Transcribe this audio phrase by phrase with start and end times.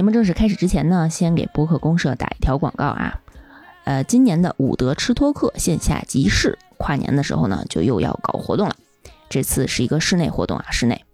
[0.00, 3.20] 节目正式开始之前呢，先给播客公社打一条广告啊。
[3.84, 8.74] 呃，今年的伍德吃托克线下集市，跨年的时候呢，就又要搞活动了。
[9.28, 11.04] 这次是一个室内活动啊，室内。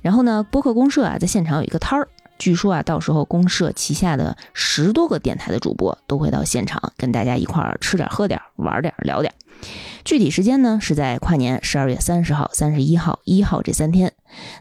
[0.00, 2.08] 然后呢，播客公社啊，在现场有一个摊儿，
[2.42, 9.32] 据说啊，到时候公社旗下的十多个电台的主播都会到现场，跟大家一块儿吃点、喝点、玩点、聊点。
[10.04, 14.12] 具体时间呢，是在跨年十二月三十号、三十一号、一号这三天。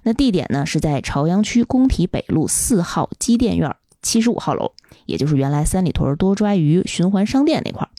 [0.03, 4.73] 那地点呢，是在朝阳区工体北路四号机电院七十五号楼，
[5.07, 7.89] 也就是原来三里屯多抓鱼循环商店那块儿。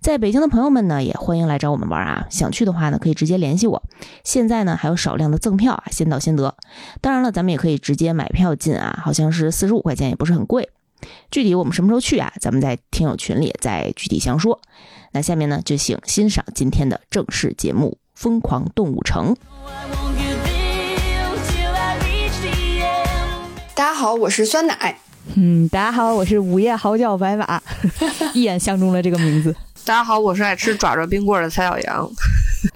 [0.00, 2.26] 在北京的朋友们呢，也欢迎来找我们玩啊！
[2.30, 3.82] 想去的话呢，可以直接联系我。
[4.22, 6.54] 现在呢，还有少量的赠票啊，先到先得。
[7.00, 10.68] 当然了，咱们也可以直接买票进啊，好像是四十五块钱，也不是很贵。
[11.30, 12.32] 具体我们什么时候去啊？
[12.40, 14.60] 咱们在听友群里再具体详说。
[15.12, 19.34] 那下面呢，就请欣赏今天的正式节目《疯狂动物城》。
[23.74, 24.98] 大家好，我是酸奶。
[25.34, 27.60] 嗯，大家好，我是午夜嚎叫白马，
[28.32, 29.54] 一眼相中了这个名字。
[29.84, 32.10] 大家好，我是爱吃爪爪冰棍的蔡小阳。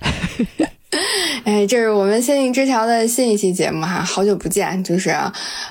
[1.45, 5.11] 哎，这是我们仙境之桥的新一期节目哈，好久不见，就是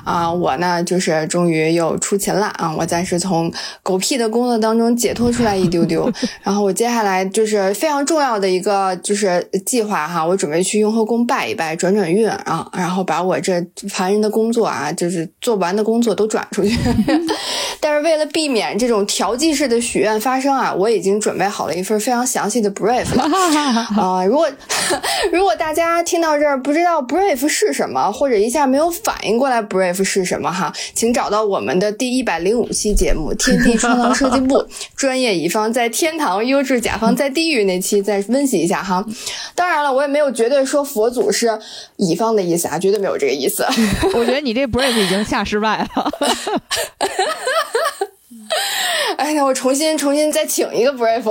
[0.05, 3.51] 啊，我呢就是终于又出勤了啊，我暂时从
[3.83, 6.09] 狗屁的工作当中解脱出来一丢丢，
[6.41, 16.77] 然后我接下来就是非常重要的一个就是计划哈，我准备去雍和宫拜一拜，转转运啊，然后把我这烦人的工作啊，就是做不完的工作都转出去。
[17.81, 23.23] 但是为了避免这种调剂式的许愿发生啊，我已经准备好了一份非常详细的 brief 了
[24.01, 24.49] 啊，如果。
[25.31, 34.57] 如果大家听到这儿不知道 brief 是什么，或者一下没有反应过来 brief 是什么哈，请找到我们的第一百零五期节目《天地创造设计部
[34.95, 39.03] 》，专业乙方在天堂，优质甲方在地狱那期再温习一下哈。
[39.55, 41.59] 当然了，我也没有绝对说佛祖是
[41.97, 43.65] 乙方的意思啊，绝对没有这个意思。
[44.15, 46.11] 我觉得你这 brief 已经下失败了。
[49.17, 51.23] 哎呀，我重新重新再请一个 brief。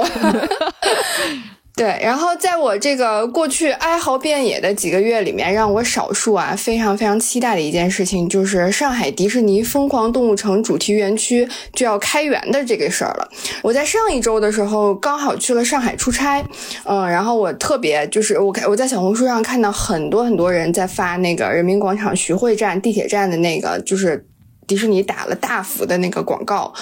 [1.78, 13.28] 对，然后在我这个过去哀嚎遍野的几个月里面，让我少数啊非常非常期待的一件事情，就是上海迪士尼疯狂动物城主题园区就要开园的这个事儿了。
[13.62, 16.44] 我在上一周的时候刚好去了上海出差，
[16.84, 24.28] 嗯，然后我特别就是我看我在小红书上看到很多很多人在发那个人民广场徐汇站地铁站的那个就是。
[24.69, 26.73] 迪士尼打了大幅的那个广告，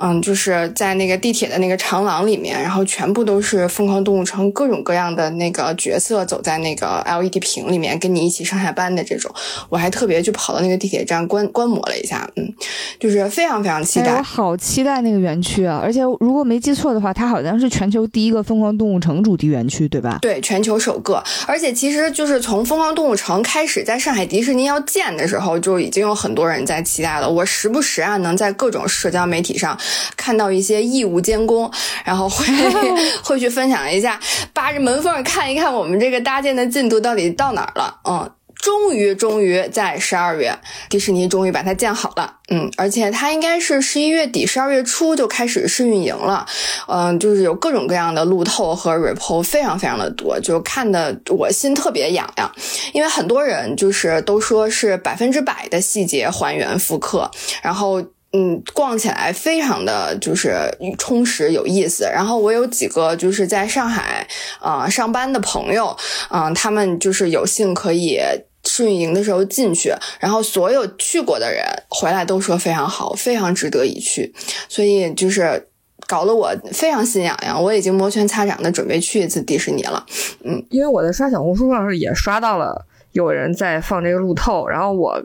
[0.00, 9.32] 嗯，就是在那个地铁的那个长廊里面，然后全部都是疯狂动物城各种各样的那个角色走在那个 LED 屏里面，跟你一起上下班的这种。
[9.68, 12.52] 我还特别去跑到那个地铁站观观摩了一下，嗯，
[12.98, 14.16] 就是非常非常期待。
[14.16, 15.78] 我好期待那个园区啊！
[15.82, 20.18] 而且如果没记错的话，它好像是全球第一个疯狂动物城主题园区，对吧？
[20.22, 21.22] 对，全球首个。
[21.46, 27.33] 而且其实就是从疯狂动物城开始，在上海迪士尼要建的时候，就已经有很多人在期待了。
[27.34, 29.78] 我时不时啊，能在各种社交媒体上
[30.16, 31.70] 看到一些义务监工，
[32.04, 32.46] 然后会
[33.22, 34.18] 会去分享一下，
[34.54, 38.00] 扒着门缝看一看我们这个搭建的进度到底到哪儿了。
[38.08, 38.30] 嗯，
[38.64, 40.58] 终于终于在十二月，
[40.88, 42.38] 迪士尼终于把它建好了。
[42.48, 46.46] 嗯，而且它应该是十一月底、十二月初就开始试运营了。
[46.88, 52.50] 嗯，就是有各种各样的路透和 report，非常非常的多，就看的我心特别痒痒。
[52.94, 57.30] 因为很多人就是都说是百分之百的细节还原复刻，
[57.62, 58.02] 然后
[58.32, 62.04] 嗯，逛起来非常的就是充实有意思。
[62.04, 64.26] 然后我有几个就是在上海
[64.58, 65.94] 啊上班的朋友，
[66.30, 68.18] 嗯，他们就是有幸可以。
[68.64, 74.34] 试运营的时候进去，然后所有去过的人回来都说非常好，非常值得一去，
[74.68, 75.68] 所以就是
[76.06, 77.62] 搞得我非常心痒痒。
[77.62, 80.04] 我已经摩拳擦掌的准备去一次迪士尼了。
[80.44, 85.22] 嗯，因为我在刷小红书上是也刷到了有人在放这个路透，然后我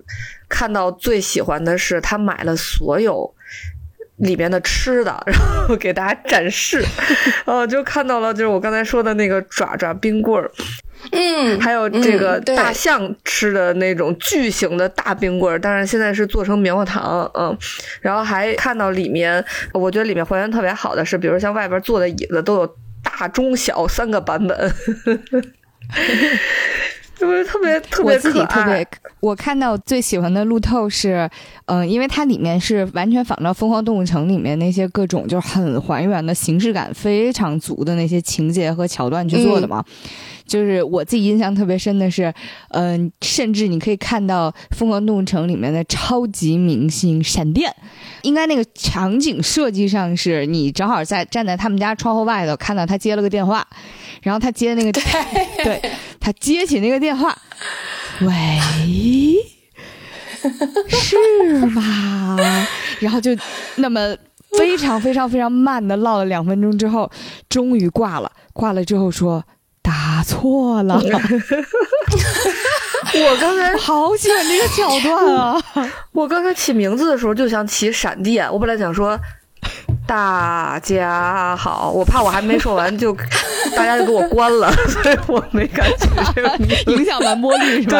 [0.47, 3.33] 看到最喜欢的是他买了所有
[4.17, 6.83] 里面的吃的，然后给大家展示。
[7.45, 10.51] 呃，就看到了就是我刚才说的那个爪爪冰棍儿。
[11.11, 17.57] 嗯，还有这个大象吃的那种巨型的大冰棍儿，当然现在是做成棉花糖，嗯，
[18.01, 19.43] 然后还看到里面，
[19.73, 24.73] 我觉得里面还原特别好的是，比如像外边坐的椅子都有大、中、小三个版本。
[27.19, 28.85] 就是特别特别可爱。
[29.19, 31.29] 我看到最喜欢的路透是，
[31.65, 39.83] 嗯，因为它里面是完全仿照《疯狂动物城》里面那些各种就是很还原的形式感非常足的那些情节和桥段去做的嘛。
[40.47, 42.33] 就是我自己印象特别深的是，
[42.69, 47.71] 嗯，甚至你可以看到《疯狂动物城》里面的超级明星闪电。
[48.23, 53.67] 应该那个场景设计上是你正好在站在他们家窗户外头看到他接了个电话。
[54.21, 54.91] 然后他接那个，
[55.63, 55.81] 对
[56.19, 57.37] 他接起那个电话，
[58.21, 58.59] 喂，
[60.87, 62.37] 是吗？
[62.99, 63.31] 然后就
[63.75, 64.15] 那么
[64.57, 67.11] 非常非常非常慢的唠了两分钟之后，
[67.47, 68.31] 终于挂了。
[68.53, 69.43] 挂了之后说
[69.81, 71.01] 打错了。
[73.11, 75.61] 我刚才好喜欢这个桥段啊！
[76.11, 79.17] 我刚才起名字的时候就想起闪电，我本来想说
[80.09, 83.15] 大家好，我怕我还没说完就
[83.75, 86.57] 大家就给我关了， 所以我没敢举这个。
[86.91, 87.99] 影响完播率是吧？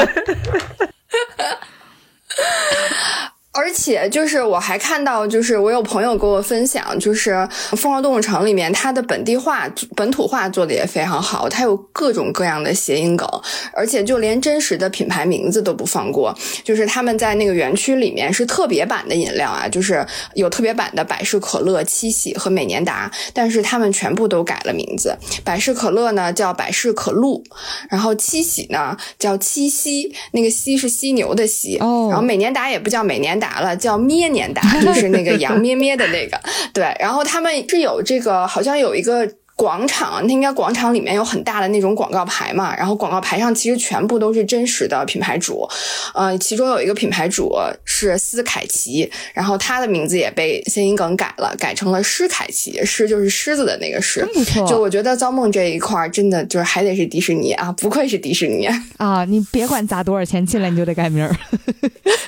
[3.60, 7.32] 而且就是我还看到，就是我有朋友给我分享，就是
[7.76, 13.28] 《疯狂动物城》里面它的本地化、本土化做的也非常好，它有各种各样的谐音梗，
[13.74, 16.34] 而且就连真实的品牌名字都不放过。
[16.64, 20.06] 就是他们在那个园区里面是特别版的饮料啊，就是
[20.36, 25.14] 有特别版的百事可乐、七喜和美年达，但是他们全部都改了名字。
[25.44, 27.44] 百事可乐呢叫百事可露，
[27.90, 36.40] 然后七喜呢叫七夕，那个夕是犀牛的犀，哦然后美年达也不叫美年达了，叫咩年达，就是那个羊咩咩的那个。
[36.74, 39.28] 对，然后他们是有这个，好像有一个。
[39.60, 45.68] 广场，那应该广场里面有很大的那种广告牌嘛，然后广告牌上其实全部都是真实的品牌主，
[46.14, 47.54] 呃，其中有一个品牌主
[47.84, 54.26] 是斯凯奇，然后他的名字也被谐音梗改了，改成了施凯奇，施就是狮子的那个狮。
[54.34, 58.66] 不错，就我觉得造梦这一块儿真的就是还得是迪士尼啊，不愧是迪士尼。
[58.96, 61.36] 啊，你别管砸多少钱进来，你就得改名儿。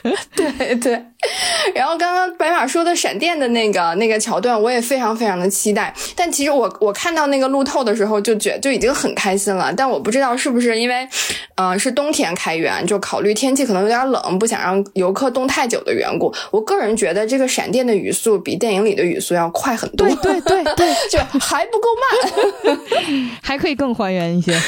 [0.35, 0.93] 对对，
[1.75, 5.93] 然后刚刚白马说的闪电的那个那个桥段，我也非常非常的期待。
[6.15, 9.73] 但其实我我看到那个路透的时候，就觉就已经很开心了。
[9.73, 11.07] 但我不知道是不是因为，
[11.55, 16.33] 嗯、是冬天开园，就考虑天气可能有点冷，不想让游客冻太久的缘故。
[16.51, 22.79] 我个人觉得这个闪电的语速比电影里的语速要快很多，对对对对， 就还不够慢。
[23.41, 24.59] 还可以更还原一些。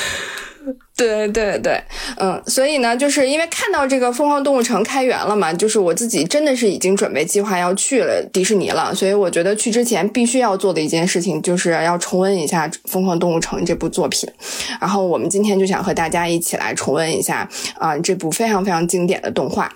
[1.07, 1.81] 对对对，
[2.17, 14.29] 嗯，所以呢，就是因为看到这个疯狂动物城开园了嘛，就是我自己真的是已经准备计划要去了迪士尼了，所以我觉得去之前必须要做的一件事情就是要重温一下《疯狂动物城》这部作品。
[14.79, 17.47] 然后我们今天就想和大家一起来重温一下
[17.77, 19.71] 啊、这部非常非常经典的动画。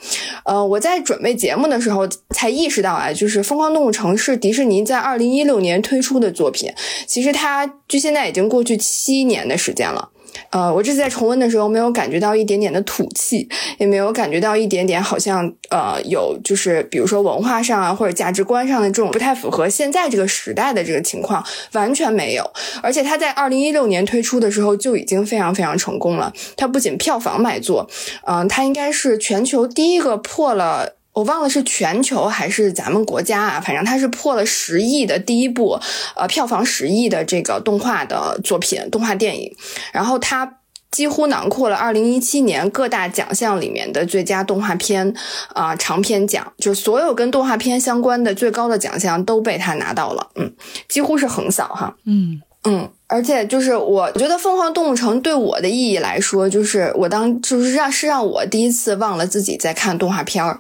[0.46, 6.72] 呃，我在准备节目的时候才意识到啊，就是《疯狂动物城》是迪士尼在二零一六年推出的作品，
[7.06, 10.10] 其实它距现在已经过去七年的时间了。
[10.50, 13.48] 呃，我这次在重温的时候，没有感觉到一点点的土气，
[13.78, 21.44] 也没有感觉到一点点好像呃有就是比如说文化上啊或者价值观上的这种不太符合现在这个时代的这个情况，
[21.74, 22.50] 完全没有。
[22.82, 26.34] 而且它在二零一六年推出的时候就已经非常非常成功了。
[26.56, 27.90] 它不仅票房卖座，
[28.26, 30.97] 嗯、它应该是全球第一个破了。
[31.18, 35.80] 我忘了是全球还是咱们国家啊，反正它是破了十亿的第一部，
[36.16, 39.52] 呃，票房十亿的这个动画的作品，动画电影。
[39.92, 40.60] 然后它
[40.92, 45.12] 几乎囊括了二零一七年各大奖项里面的最佳动画片
[45.56, 50.54] 啊、长篇奖，就是所有跟动画片相关的最高的奖项都被它拿到了，嗯，
[50.88, 51.96] 几乎是横扫哈。
[52.06, 60.59] 嗯，嗯，而且就是我觉得《疯狂动物城》对我的意义来说，就是我当就是让是让我第一次忘了自己在看动画片儿，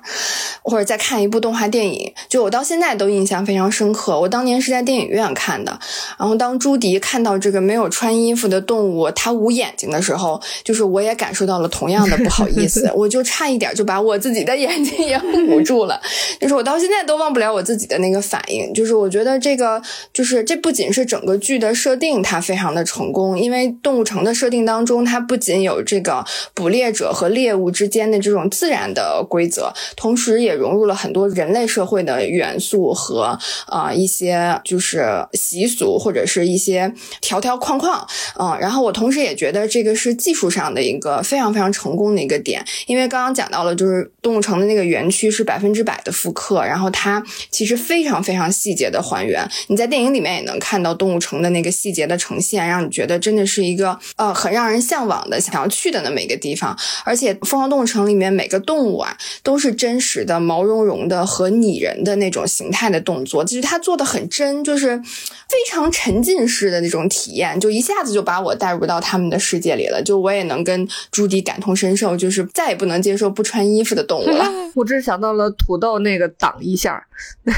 [0.61, 4.17] 或者在看一部动画电影，就我到现在都印象非常深刻。
[4.17, 5.77] 我当年是在电影院看的，
[6.17, 15.99] 然后当朱迪看到这个没有穿衣服的动物它捂眼睛的时候，就是我也感受到了同样的不好意思， 我就差一点就把我自己的眼睛也捂住了。
[16.39, 18.73] 就是我到现在都忘不了我自己的那个反应。
[18.73, 19.81] 就是我觉得这个，
[20.13, 38.05] 就是这不仅是整个剧的设定它非常的成功，因为动物城的设定当中，它不仅有这个捕猎者和猎物之间的这种自然的规则，同时也融入了很多人类社会的元素和呃一些就是习俗或者是一些条条框框。
[38.39, 49.47] 嗯，然后我同时也觉得这个是技术上的一个非常非常成功的一个点，因为刚刚讲到了，就是动物城的那个园区是百分之百的复刻，然后它其实非常非常细节的还原。
[49.67, 56.77] 你在电影里面也能看到动物城的那个细节的呈现，让你觉得真的是一个呃很让人向往的、想要去的那么一个地方。
[57.05, 70.01] 而且《疯狂动物城》里面每个动物啊都是真实的、毛茸茸的和拟人的那种形态的动作，就是它做的很真，就是非常沉浸式的那种体验，就一下子就把我带入到他们的世界里了。
[70.03, 74.51] 就我也能跟朱迪感同身受，就是再也不能接受不穿衣服的动物了。
[74.75, 77.05] 我只想到了土豆那个挡一下，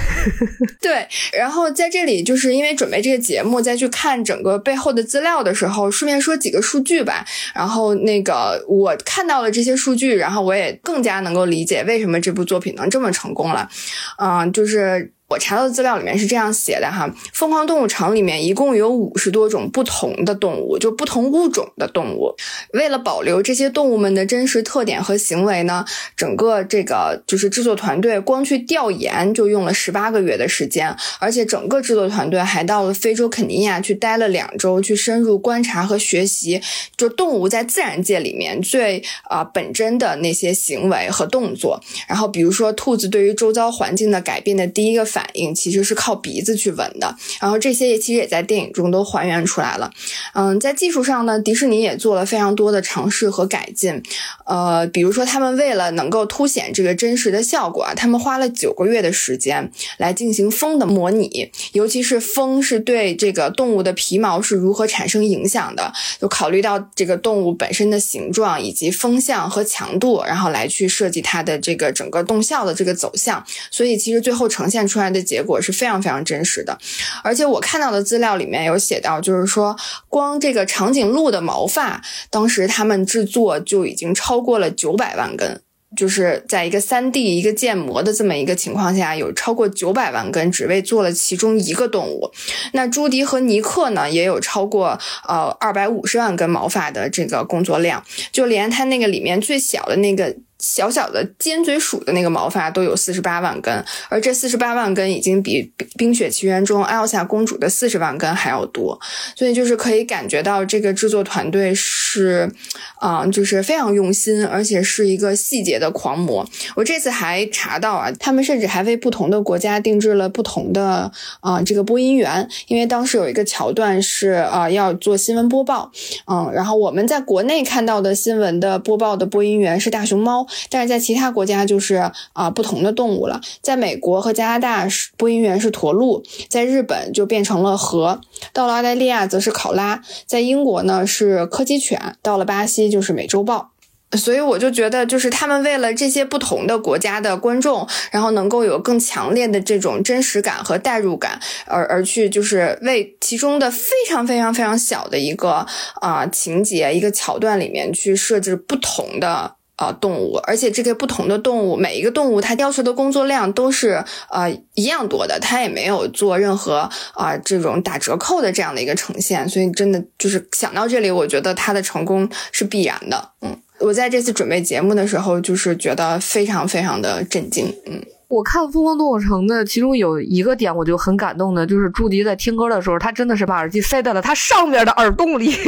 [0.80, 7.26] 对，然后在这里就是因为准备这个节目，再去看整个背后的资料的时候，顺便说几个数据吧。
[7.56, 13.70] 然后那个我看到了这些数据，然后我也更加能够理解为什么这部作品能这么成功了。
[14.18, 15.14] 嗯、就是。
[15.30, 22.36] 我查到的资料里面是这样写的哈，疯狂动物城里面一共有五十多种不同的动物，就不同物种的动物。
[22.74, 25.86] 为了保留这些动物们的真实特点和行为呢，
[26.18, 36.60] 整个这个就是制作团队光去调研就用了十八个月的时间，而且整个制作团队还到了非洲肯尼亚去待了两周，去深入观察和学习，
[36.98, 41.80] 就动物在自然界里面最啊本真的那些行为和动作。
[42.08, 45.19] 然后比如说兔子对于周遭环境的改变的第一个反。
[45.20, 49.92] 反应其实是靠鼻子去闻的，然后这些也其实也在电影中都还原出来了。
[50.34, 54.02] 嗯，在技术上呢，迪士尼也做了非常多的尝试和改进。
[54.46, 73.44] 呃，比如说他们为了能够凸显这个真实的效果啊，他们花了九个月的时间来进行风的模拟，尤其是风是对这个动物的皮毛是如何产生影响的，就考虑到这个动物本身的形状以及风向和强度，然后来去设计它的这个整个动效的这个走向。
[73.70, 75.09] 所以其实最后呈现出来。
[75.12, 76.78] 的结果是非常非常真实的，
[77.24, 79.76] 而且我看到的资料里面有写到，就是说
[80.08, 85.62] 光这个长颈鹿的毛发，当时他们制作就已经超过了九百万根，
[85.96, 92.32] 就是在一个三 D 一个建模的这么一个情况下，有超过九百万根，只为做了其中一个动物。
[92.74, 100.36] 那朱迪和尼克呢，也有超过呃二百五十万根毛发的这个工作量，就连他那个里面最小的那个。
[100.60, 105.64] 小小的尖嘴鼠的那个毛发都有四十八万根，而这四十八万根已经比
[105.98, 109.00] 《冰雪奇缘》中艾尔莎公主的四十万根还要多，
[109.36, 112.52] 所以就是可以感觉到这个制作团队是，
[113.00, 116.46] 啊，就是非常用心，而且是一个细节的狂魔。
[116.76, 125.90] 我这次还查到啊，他们甚至还为不同的国家定制了不同的啊这个播音员，因为当时有一个桥段是啊要做新闻播报，
[126.28, 130.46] 嗯，然后我们在国内看到的新闻的播报的播音员是大熊猫。
[130.70, 138.22] 但是在其他国家就是啊不同的动物了，在美国和加拿大是播音员是驼鹿，在日本就变成了河，
[138.54, 143.72] 到了澳大利亚则是考拉，在英国呢是柯基犬，到了巴西就是美洲豹。
[144.18, 155.64] 所以我就觉得，就是他们为了这些不同的国家的观众，然后能够有更强烈的这种真实感和代入感，而而去就是为其中的非常非常非常小的一个
[156.02, 159.58] 啊情节一个桥段里面去设置不同的。
[159.80, 173.30] 啊，动物，而且这个不同的动物，每一个动物它要求的工作量都是呃一样多的，它也没有做任何啊这种打折扣的这样的一个呈现，所以真的就是想到这里，我觉得它的成功是必然的。
[173.42, 177.74] 嗯，我在这次准备节目的时候，就是觉得非常非常的震惊。
[177.86, 185.56] 嗯，我看《疯狂动物城》的其中有一个点，我就很感动的，就是朱迪在听歌的时候，他真的是把耳机塞在了他上面的耳洞里。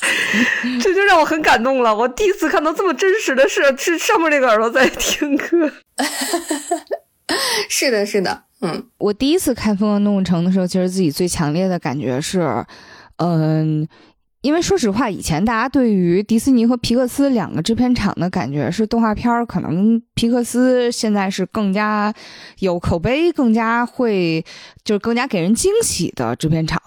[0.82, 1.94] 这就让我很感动了。
[1.94, 5.70] 我第一次看到这么真实的事，是上面那个耳朵在听歌。
[7.68, 12.64] 是的，是的，嗯，我第一次看《疯狂动物城》的时候，其实自己最强烈的感觉是，
[13.16, 13.86] 嗯。
[14.42, 22.10] 因为说实话，以前大家对于迪士尼和皮克斯两个制片厂的感觉是动画片儿，可能皮克斯现在是更加
[22.60, 24.42] 有口碑，更加会
[24.82, 26.80] 就是更加给人惊喜的制片厂。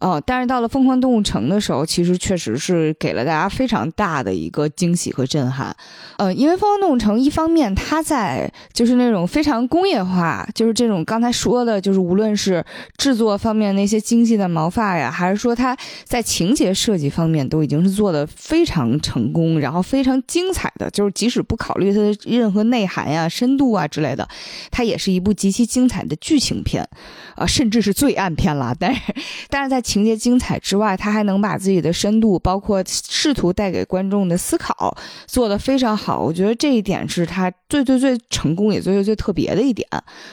[0.00, 5.74] 哦，但是到了《疯狂动物城》的时候，其实确实是给了大家非常大的一个惊喜和震撼。
[6.18, 12.64] 呃，因为《疯狂动物城》一方面它在就是那种非常工业化，就是这种刚才说的，就是无论是
[12.96, 24.28] 制作方面那些精细的毛发呀，还是说它在情节设计方面都已经是做的非常成功，然后非常精彩的，就是即使不考虑它的任何内涵呀、深度啊之类的，
[24.70, 26.88] 它也是一部极其精彩的剧情片，
[27.34, 28.74] 啊，甚至是罪案片了。
[28.78, 29.00] 但是，
[29.48, 34.94] 但是在情节精彩之外，他还能把自己的深度，包括试图带给观众的思考，
[35.26, 36.20] 做得非常好。
[36.20, 39.88] 我觉得这一点是他最最最成功也最最最特别的一点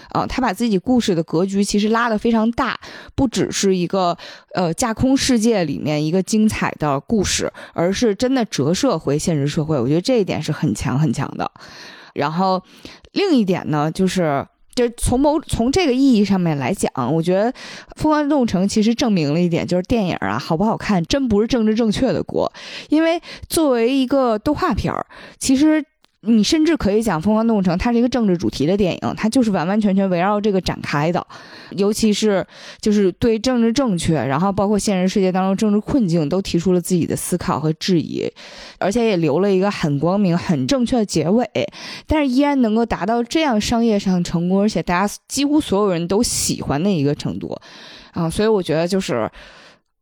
[0.09, 0.27] 啊！
[0.27, 2.77] 他把自己故事的格局其实拉得非常大，
[3.15, 4.17] 不只是一个
[4.53, 9.79] 呃架空世界里面一个精彩的故事，而是真的折射回现实社会。
[9.79, 11.49] 我觉得这一点是很强很强的。
[12.13, 12.61] 然后
[13.13, 14.45] 另一点呢，就是。
[14.75, 17.51] 就从某从这个意义上面来讲，我觉得
[17.95, 22.51] 《疯狂动物城》其实证明了一点，就是电影啊好不好看，真不是政治正确的锅。
[22.89, 25.05] 因为作为一个动画片儿，
[25.39, 25.83] 其实。
[26.25, 31.25] 你甚至可以讲《疯狂动物城》，它是一个政治主题的电影，它就是完完全全围绕这个展开的，
[31.71, 32.45] 尤其是
[32.81, 38.29] 就是对政治正确，然后包括现实世界当中政治困境都提出了自己的思考和质疑，
[38.79, 41.47] 而且也留了一个很光明、很正确的结尾，
[42.07, 47.55] 但是依然能够达到这样商业上成功，而且大家几乎所有人都喜欢的一个程度，
[48.13, 49.29] 啊，所以我觉得就是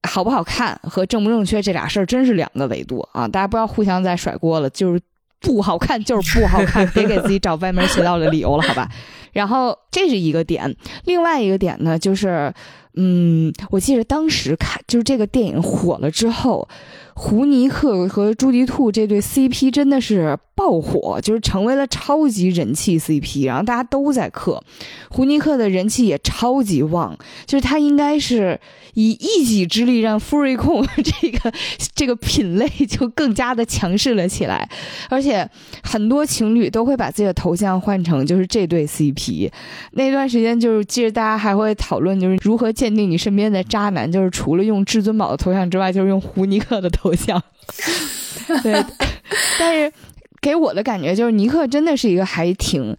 [0.08, 5.02] 好不好看和正不正确这俩事儿真是两个维度啊，大家不要互相再甩锅了，就是。
[5.44, 8.90] 不好看 就是不好看， 别给自己找歪门邪道的理由了，好吧？
[9.34, 12.54] 然后这是一个点，另外一个点呢，就是，
[12.96, 16.68] 嗯，我记得当时看就是这个电影火了之后，
[17.16, 24.64] 胡尼克和朱迪兔这对 CP 真的是爆火，就是成为了超级人气 CP，然后大家都在磕，
[25.10, 28.60] 胡尼克的人气也超级旺，就是他应该是
[28.94, 31.52] 以一己之力让富瑞控这个
[31.96, 34.70] 这个品类就更加的强势了起来，
[35.10, 35.50] 而且
[35.84, 39.52] 很多情侣都会把自己的头像换成就是这对 CP。
[39.94, 47.42] 那段时间就是其实大家还会讨论就是如何鉴定你身边的渣男，就是除了用至尊宝的头像之外，就是用胡尼克的头像。
[48.62, 48.86] 对，
[49.60, 49.92] 但是
[50.40, 52.96] 给我的感觉就是尼克真的是一个还挺。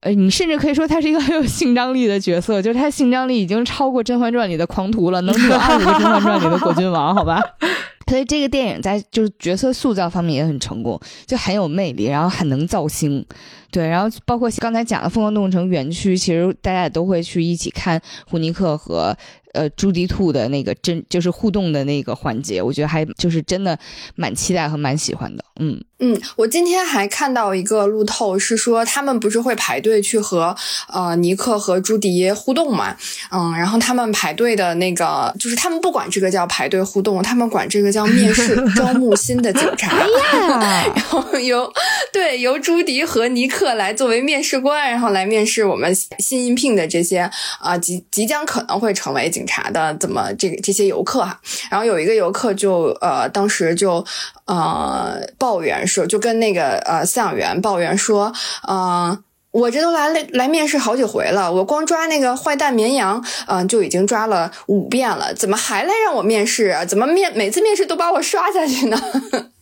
[0.00, 7.40] 呃，你甚至可以说他是一个很有性张力的角色，就是他性张力已经超过《甄嬛传》里的狂徒了，能得二十个《甄嬛传》里的果郡王，好吧？
[8.06, 13.24] 所以这个电影在就是角色塑造方面也很成功，就很有魅力，然后很能造星，
[13.70, 17.98] 对，然后包括刚才讲的《疯狂动物城》园区，其实大家也都会去一起看
[18.28, 19.16] 胡尼克和
[19.54, 23.78] 呃朱迪兔的那个真就是互动的那个环节，我觉得还就是真的
[24.14, 25.82] 蛮期待和蛮喜欢的，嗯。
[26.00, 30.54] 嗯，我今天还看到一个路透，是说他们不是会排队去和
[30.92, 32.94] 呃尼克和朱迪互动嘛？
[33.30, 39.96] 嗯，然后他们排队的那个，就是他们不管这个叫排队互动，他们管这个叫面试， 招募新的警察。
[40.94, 41.72] 然后由
[42.12, 47.30] 对由朱迪和尼克来作为面试官，然后来面试我们新应聘的这些
[47.60, 51.40] 啊、即即将可能会成为警察的怎么这个这些游客哈。
[51.70, 54.04] 然后有一个游客就呃当时就
[54.46, 58.32] 呃抱怨说，就跟那个呃饲养员抱怨说，
[58.66, 59.18] 呃。
[59.54, 66.84] 我这都来来面试好几回了，我光抓那个坏蛋绵羊，嗯、就已经抓了五遍了，怎么还来让我面试啊？
[66.84, 69.00] 怎么面每次面试都把我刷下去呢？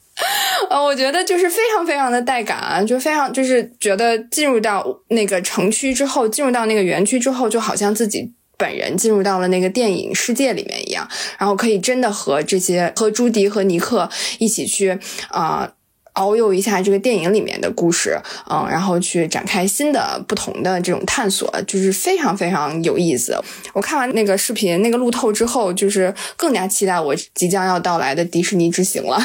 [0.70, 14.96] 呃，我觉得就是非常非常的带感，就非常就是觉得进入到那个城区之后，进入到那个园区之后，就好像自己本人进入到了那个电影世界里面一样，然后可以真的和这些和朱迪和尼克一起去
[15.30, 15.72] 啊。
[16.14, 18.20] 遨游一下这个电影里面的故事，
[18.50, 23.42] 嗯，然后去展开新的、不同的这种探索，就是非常非常有意思。
[23.72, 29.18] 我看完那个视频、那个路透之后，就是更加期待我即将要到来的迪士尼之行了。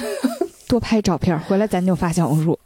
[0.65, 2.57] 多拍照片，回来咱就发小红书。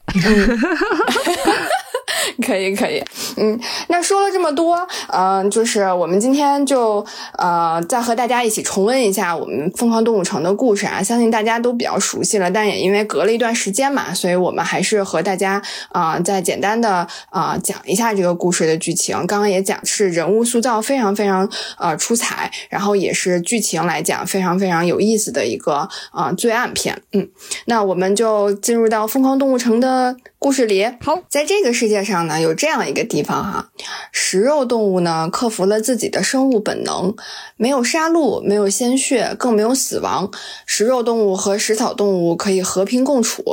[2.45, 3.03] 可以，可以，
[3.37, 4.77] 嗯，那说了这么多，
[5.09, 7.05] 嗯、就是我们今天就
[7.37, 19.15] 呃再和大家一起重温一下我们《疯狂动物城》的故事啊，相信大家都比较熟悉了，但也因为隔了一段时间嘛，所以我们还是和大家啊、再简单的啊、讲一下这个故事的剧情。
[19.27, 27.01] 刚刚也讲是人物塑造非常非常呃出彩，然后也是剧情来讲非常非常有意思的一个啊、罪案片。
[27.13, 27.27] 嗯，
[27.65, 30.85] 那我们就进入到《疯狂动物城》的故事里。
[31.01, 33.69] 好，在这个世界上上呢，有这样一个地方哈，
[34.11, 37.15] 食肉动物呢克服了自己的生物本能，
[37.55, 40.29] 没有杀戮，没有鲜血，更没有死亡。
[40.65, 43.43] 食肉动物和食草动物可以和平共处。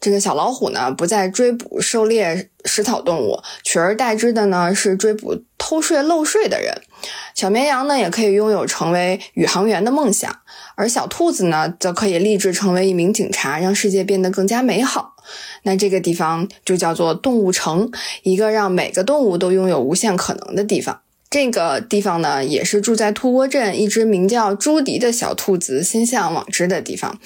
[0.00, 6.82] 这个小老虎呢，不再追捕狩猎食草动物，取而代之的呢是追捕偷税漏税的人。
[7.34, 10.34] 小绵羊呢，也可以拥有成为宇航员的梦想，
[10.76, 15.13] 而小兔子呢，则可以立志成为一名警察，让世界变得更加美好。
[15.62, 17.90] 那这个地方就叫做动物城，
[18.22, 21.00] 一个让每个动物都拥有无限可能的地方。
[21.34, 27.18] 这个地方呢，也是住在兔窝镇一只名叫朱迪的小兔子心向往之的地方。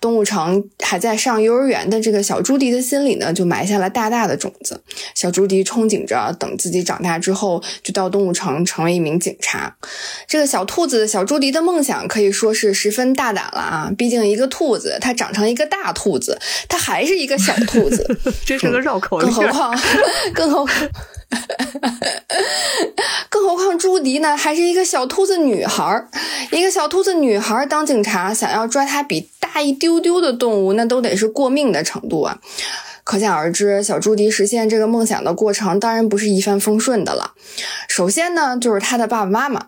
[0.00, 4.80] 动物城还在上幼儿园的这个小朱迪的心里呢，就埋下了大大的种子。
[5.16, 9.76] 小朱迪憧憬着等自己长大之后，就到动物城成为一名警察。
[10.28, 13.90] 这个小兔子小朱迪的梦想可以说是十分大胆了啊！
[13.98, 18.16] 毕竟一个兔子，它长成一个大兔子，它还是一个小兔子。
[18.44, 19.34] 这是个绕口令更。
[19.42, 19.80] 何况，
[20.32, 20.68] 更何况，
[23.28, 26.08] 更何况朱迪呢，还是一个小兔子女孩儿。
[26.52, 32.38] 一个小兔子女孩儿当警察，想要抓它比大一丢丢的动物，那都得是过命的程度啊。
[33.04, 37.34] 可想而知，小朱迪实现这个梦想的过程当然不是一帆风顺的了。
[37.86, 39.66] 首先呢，就是他的爸爸妈妈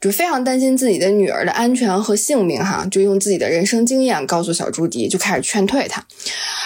[0.00, 6.04] 就非常担心自己的女儿的安全和性命，哈，就用自己的人生经验告诉小朱迪，就开始劝退他。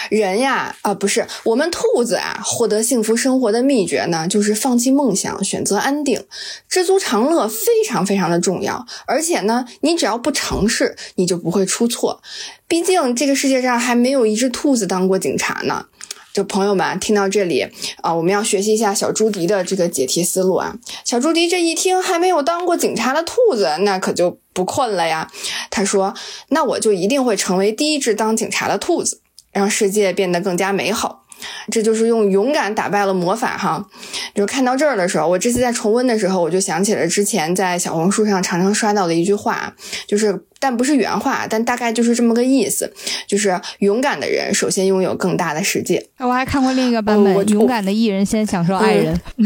[0.09, 6.25] 人呀，啊，不是我们兔子啊，获得幸福生活的秘诀呢，就是放弃梦想，选择安定，
[6.69, 8.85] 知足常乐非常非常的重要。
[9.07, 12.21] 而且呢，你只要不尝试，你就不会出错。
[12.67, 15.85] 毕竟这个世界上还没有一只兔子当过警察呢。
[16.33, 17.65] 就朋友们听到这里
[18.01, 20.75] 啊、我们要学习一下小朱迪的这个解题思路啊。
[21.05, 25.31] 小朱迪这一听还没有当过警察的兔子，那可就不困了呀。
[25.71, 26.13] 他说
[26.49, 29.21] ：“那我就一定会成为第一只当警察的兔子，
[29.55, 31.23] 让世界变得更加美好。”
[31.69, 33.85] 这就是用勇敢打败了魔法哈。
[34.33, 39.73] 就是看到这儿的时候，我这次在重温的时候，我就想起了之前在小红书上常常刷到的一句话，
[40.07, 42.91] 就是但不是原话，但大概就是这么个意思，
[43.27, 46.07] 就是勇敢的人首先拥有更大的世界。
[46.19, 49.19] 我还看过另一个版本，勇敢的艺人先享受爱人。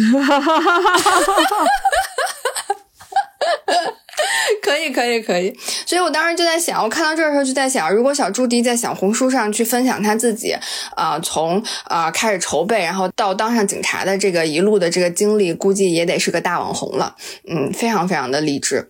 [4.62, 5.56] 可以可以可以，
[5.86, 10.56] 所以我当时就在想，我看到这儿的时候就在想，如果小朱迪在小红书上去分享他自己
[10.96, 17.16] 啊，从啊开始筹备，然后到当上警察的这个一路的这个经历，估计也得是个大网红了。
[17.48, 18.88] 嗯，非常非常的励志。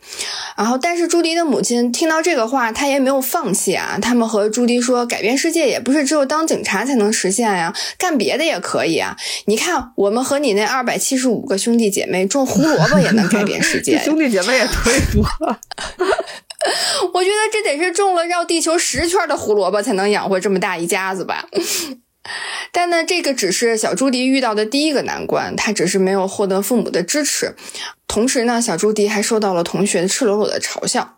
[0.57, 3.97] 然后，但是朱迪的母亲听到这个话，他也没有放弃啊。
[4.01, 9.15] 他们和朱迪说，改变世界也不是只有当警察才能实现呀，干别的也可以啊。
[9.45, 13.99] 你看，我们和你那二百七十五个兄弟姐妹种胡萝卜也能改变世界。
[14.03, 15.18] 兄弟姐妹也忒
[17.13, 21.47] 我觉得这得是种了绕地球十圈的胡萝卜才能养活这么大一家子吧。
[22.71, 27.55] 但呢，这个只是小朱迪遇到的第一个难关，他只是没有获得父母的支持，
[28.08, 31.15] 同时呢，小朱迪还受到了同学赤裸裸的嘲笑。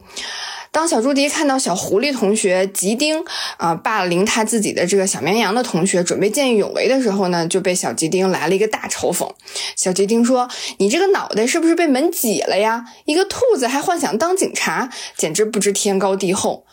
[0.71, 3.21] 当小朱迪看到小狐狸同学吉丁
[3.57, 9.29] 啊霸凌他自己的这个小绵羊的同学，准备见义勇为的时候呢，就被小吉丁来了一个大嘲讽。
[9.75, 12.85] 小吉丁说：“你这个脑袋是不是被门挤了呀？
[13.03, 16.65] 一个兔子还幻想当警察，简直不知天高地厚。”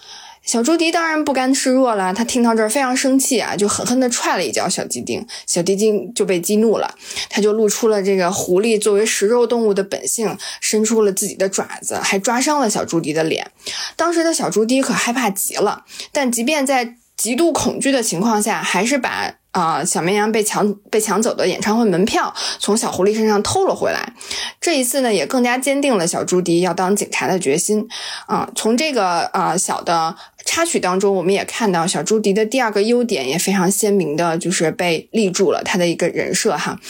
[0.49, 6.95] 小朱迪当然不甘示弱了，他听到这儿非常生气啊，就狠狠地踹了一脚小鸡丁，小鸡丁就被激怒了，
[7.29, 13.51] 他就露出了这个狐狸作为食肉动物的本性，伸出了自己的爪子，还抓伤了小朱迪的脸。
[13.95, 19.35] 当时的小朱迪可害怕极了，但即便在极度恐惧的情况下，还是把。
[19.51, 24.13] 啊，小绵羊被抢被抢走的演唱会门票从小狐狸身上偷了回来。
[24.61, 27.89] 这一次呢，也更加坚定了小朱迪要当警察的决心。
[28.27, 30.15] 啊，从这个啊小的
[30.49, 36.81] 插曲当中，我们也看到小朱迪的第二个优点也非常鲜明的，就是被立住了他的一个人设哈。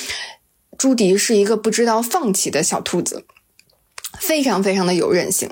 [0.79, 3.25] 朱迪是一个不知道放弃的小兔子，
[4.21, 5.51] 非常非常的有韧性。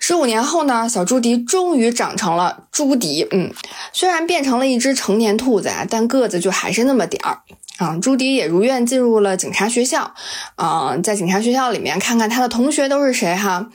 [0.00, 3.28] 十五年后呢，小朱迪终于长成了朱迪。
[3.30, 3.52] 嗯，
[3.92, 7.42] 虽然变成了一只成年兔子啊，但个子就还是那么点儿
[7.76, 7.98] 啊。
[8.00, 10.14] 朱迪也如愿进入了警察学校。
[10.56, 13.70] 啊，在警察学校里面看看他的同学都是谁哈？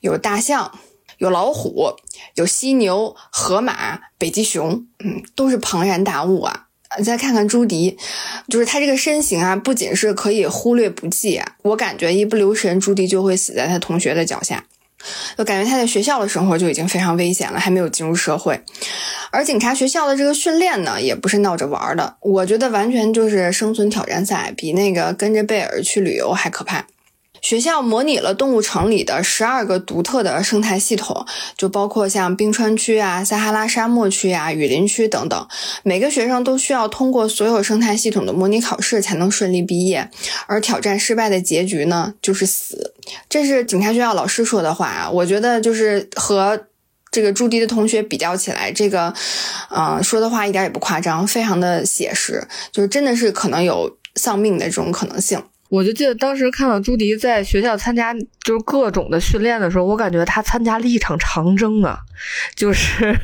[0.00, 0.70] 有大象，
[1.18, 1.96] 有老虎，
[2.36, 4.86] 有犀牛、河马、北极熊。
[5.04, 6.62] 嗯，都是庞然大物啊。
[7.04, 7.98] 再看看朱迪，
[8.48, 14.64] 就是他这个身形啊，不仅是可以忽略不计，我感觉一不留神，朱迪就会死在他同学的脚下。
[15.36, 18.60] 就感觉他在学校的生活就已经非常危险了，还没有进入社会。
[19.30, 26.86] 而警察学校的这个训练呢，也不是闹着玩的，我觉得完全就是生存挑战赛，比那个跟着贝尔去旅游还可怕。
[27.46, 31.24] 学校模拟了动物城里的十二个独特的生态系统，
[31.56, 35.46] 就包括像冰川区啊、撒哈拉沙漠区啊、雨林区等等。
[35.84, 40.10] 每个学生都需要通过所有生态系统的模拟考试才能顺利毕业，
[40.48, 42.94] 而挑战失败的结局呢，就是死。
[43.28, 46.66] 这是警察学校老师说的话啊，我觉得就是和
[47.12, 49.14] 这个朱迪的同学比较起来，这个，
[49.70, 55.40] 呃，说的话一点也不夸张，非常的写实，就是真的是可能有丧命的这种可能性。
[55.68, 61.98] 我就记得当时看到朱迪在学校参加就是各种的训练的时候，我感觉他参加了一场长征啊，
[62.54, 63.18] 就是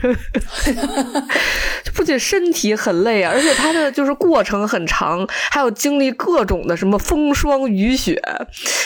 [1.95, 8.21] 不仅身体很累啊，而且他的就是过程很长，还有经历各种的什么风霜雨雪，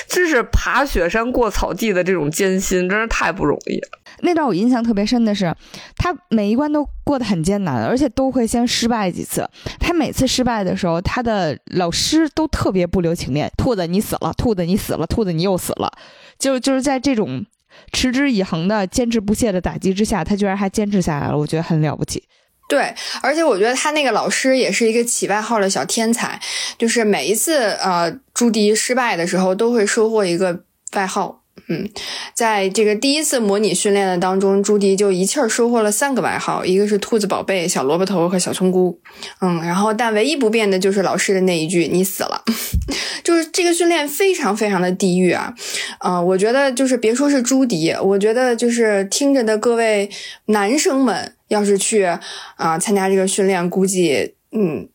[0.07, 3.89] 真是爬雪山过草地的这种艰辛，真是太不容易了。
[4.21, 5.55] 那段我印象特别深的是，
[5.97, 9.49] 他每一关都过得很艰难，而且都会先失败几次。
[9.79, 15.93] 他每次失败的时候，他的老师都特别不留情面：“兔子你死了，兔子你死了，兔子你又死了。”
[16.39, 17.45] 就就是在这种
[17.93, 22.23] 持之以恒的坚持不懈的打击之下，他居然还坚持下来了，我觉得很了不起。
[22.69, 26.41] 对，而且我觉得他那个老师也是一个起外号的小天才，
[26.77, 31.43] 就是每一次呃朱迪失败的时候，都会收获一个外号。
[31.69, 31.89] 嗯，
[32.35, 39.01] 在这个第一次模拟训练的当中，朱迪就一气儿收获了三个外号，一个是兔子宝贝、小萝卜头和小葱菇。
[39.41, 42.43] 嗯，然后但唯一不变的就是老师的那一句“你死了”，
[43.25, 45.53] 就是这个训练非常非常的地狱啊。
[45.99, 50.09] 啊，我觉得就是别说是朱迪，我觉得就是听着的各位
[50.47, 52.05] 男生们，要是去
[52.57, 54.89] 啊参加这个训练，估计嗯。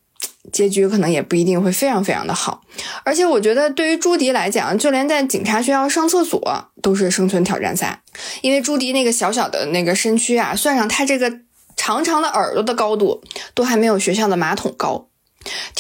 [0.51, 2.61] 结局可能也不一定会非常非常的好，
[3.03, 6.41] 而且我觉得对于朱迪来讲，就连在警察学校上厕所
[6.81, 8.01] 都是生存挑战赛，
[8.41, 11.31] 因为朱迪那个小小的那个身躯啊，算上他这个
[11.75, 13.21] 长长的耳朵的高度，
[13.53, 15.07] 都还没有学校的马桶高。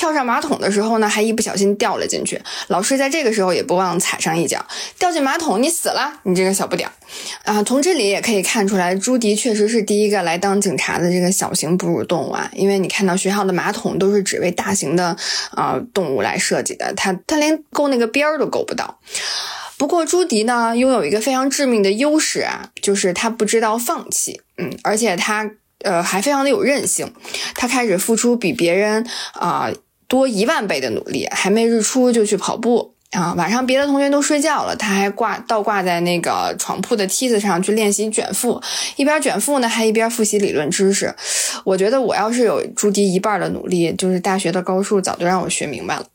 [0.01, 2.41] 跳上马桶的时候呢，还一不小心掉了进去。
[2.69, 4.65] 老师在这个时候也不忘踩上一脚，
[4.97, 6.91] 掉进马桶，你死了，你这个小不点儿
[7.45, 7.61] 啊！
[7.61, 12.49] 从这里也可以看出来，朱迪确实是第一个来当警察的这个小型哺乳动物啊。
[12.55, 15.15] 因为你看到学校的马桶都是只为大型的
[15.51, 18.99] 啊动物来设计的，它它连够那个边儿都够不到。
[19.77, 25.51] 不过朱迪呢，拥有一个非常致命的优势啊，就是他不知道放弃，嗯，而且他。
[25.83, 27.11] 呃，还非常的有韧性，
[27.55, 29.67] 他开始付出比别人啊
[30.11, 33.33] 多一万倍的努力，还没日出就去跑步啊。
[33.37, 38.61] 晚上别的同学都睡觉了，他还挂倒挂在那个床铺的梯子上去练习卷腹，
[38.97, 41.15] 一边卷腹呢，还一边复习理论知识。
[41.63, 46.05] 我觉得我要是有朱迪一半的努力，就是大学的高数早就让我学明白了。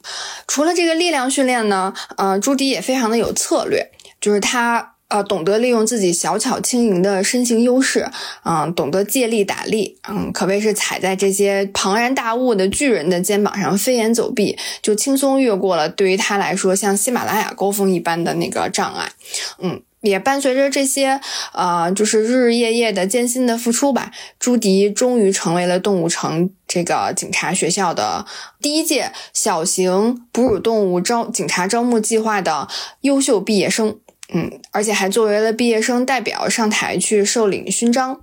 [0.46, 4.95] 除了这个力量训练呢，呃，朱迪也非常的有策略，就是他。
[5.08, 8.10] 呃，懂得利用自己小巧轻盈的身形优势，
[8.44, 19.12] 嗯，懂得借力打力，嗯，可谓是踩在这些庞然大物的巨人的肩膀上飞檐走壁，就轻松越过了对于他来说像喜马拉雅高峰一般的那个障碍，
[19.60, 21.20] 嗯，也伴随着这些，
[21.52, 28.26] 呃，就是日日夜夜的艰辛的付出吧，朱迪终于成为了动物城这个警察学校的
[28.60, 32.66] 第一届小型哺乳动物招警察招募计划的
[33.02, 33.96] 优秀毕业生。
[34.32, 38.20] 嗯，而且还作为了毕业生代表上台去受领勋章，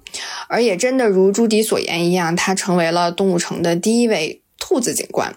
[0.50, 5.34] 而也真的如朱迪所言一样，他成为了动物城的第一位兔子警官，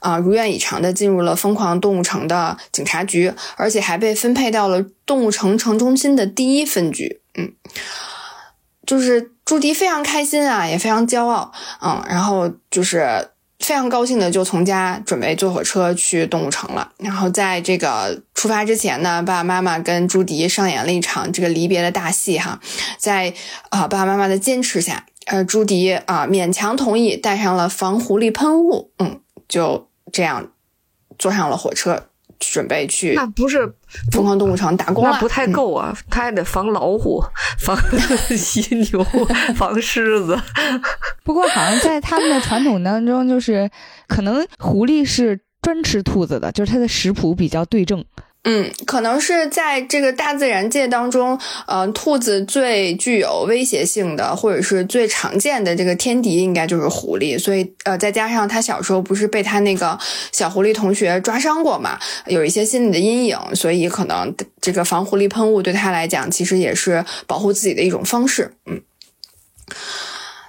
[0.00, 7.20] 啊，如愿以偿的进入了疯狂动物城的警察局，而且还被分配到了动物城城中心的第一分局。
[7.36, 7.52] 嗯，
[8.84, 13.30] 就是朱迪非常开心啊，也非常骄傲，嗯，然后就是。
[13.58, 16.92] 非常高兴的就从家准备坐火车去动物城了。
[16.98, 22.60] 然后在这个出发之前呢，爸爸妈妈跟朱迪上演了一场这个离别的大戏哈。
[22.98, 23.34] 在
[23.70, 30.52] 啊爸爸妈妈的坚持下，呃朱迪啊勉强同意带上了防狐狸喷雾，嗯，就这样
[31.18, 32.08] 坐上了火车。
[32.38, 33.72] 准备去那不是
[34.12, 35.96] 疯狂动物城打工那不太够啊！
[36.08, 37.22] 他还得防老虎、
[37.58, 37.76] 防
[38.36, 39.04] 犀牛、
[39.56, 40.38] 防狮子。
[41.24, 43.70] 不过好像在他们的传统当中，就是
[44.06, 48.04] 可能狐狸是专吃兔子的，就是它的食谱比较对症。
[48.50, 57.38] 嗯，可能是在这个大自然界当中，呃，兔子最具有威胁性的，或者是最常见的这个天敌，应该就是狐狸。
[57.38, 59.98] 所以，呃，再加上他小时候不是被他那个
[60.32, 68.54] 小狐狸同学抓伤过嘛，有一些心理的阴影，所以可能这个防狐狸喷雾对他来讲，其实也是保护自己的一种方式。
[68.64, 68.80] 嗯。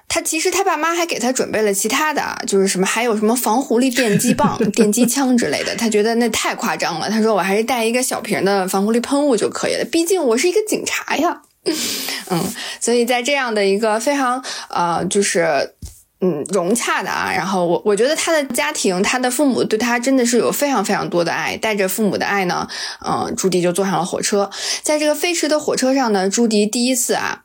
[0.09, 5.75] 他其实他爸妈还给他准备了其他的，就是什么还有什么防狐狸电击棒、 电击枪之类的。
[5.75, 11.43] 他觉得那太夸张了，他说我还是带一个小瓶的防狐狸喷雾就可以了，毕竟我是一个警察呀。
[12.31, 12.43] 嗯，
[12.81, 15.75] 所以在这样的一个非常呃，就是
[16.21, 22.67] 嗯融洽的啊，然后我我觉得他的家庭，他的父母对他真的是有非常非常多的爱，带着父母的爱呢，
[23.05, 24.49] 嗯，朱迪就坐上了火车，
[24.81, 27.43] 在这个飞驰的火车上呢，朱迪第一次啊。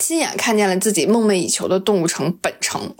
[0.00, 2.94] 亲眼看见了自己梦寐以求的动物城本城。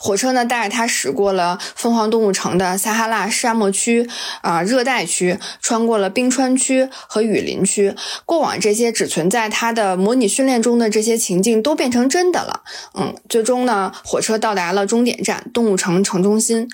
[0.00, 4.10] 火车呢，带着他驶过了凤凰动物城的撒哈拉沙漠区
[4.42, 7.94] 啊，热带区，穿过了冰川区和雨林区。
[8.26, 12.64] 过往这些只存在他的模拟训练中的这些情境都变成真的了。
[12.94, 16.68] 嗯，最终呢，火车到达了终点站动物城城中心。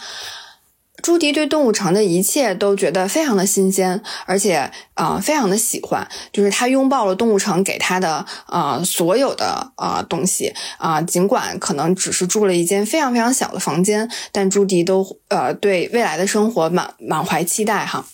[1.02, 6.06] 朱迪对动物城的一切都觉得非常的新鲜，而且啊，非常的喜欢。
[6.32, 18.04] 就是他拥抱了动物城给他的啊所有的啊东西啊，尽管可能只是住了一间非常非常小的房间，但朱迪都呃对未来的生活满满怀期待哈。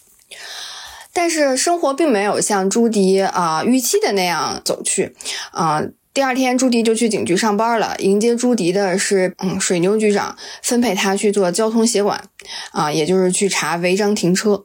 [1.12, 5.16] 但是生活并没有像朱迪啊预期的那样走去
[5.50, 5.82] 啊。
[6.16, 7.94] 第二天，朱迪就去警局上班了。
[7.98, 12.30] 迎接朱迪的是，嗯，水牛局长分配他去做交通协管，
[12.72, 14.64] 啊，也就是去查违章停车。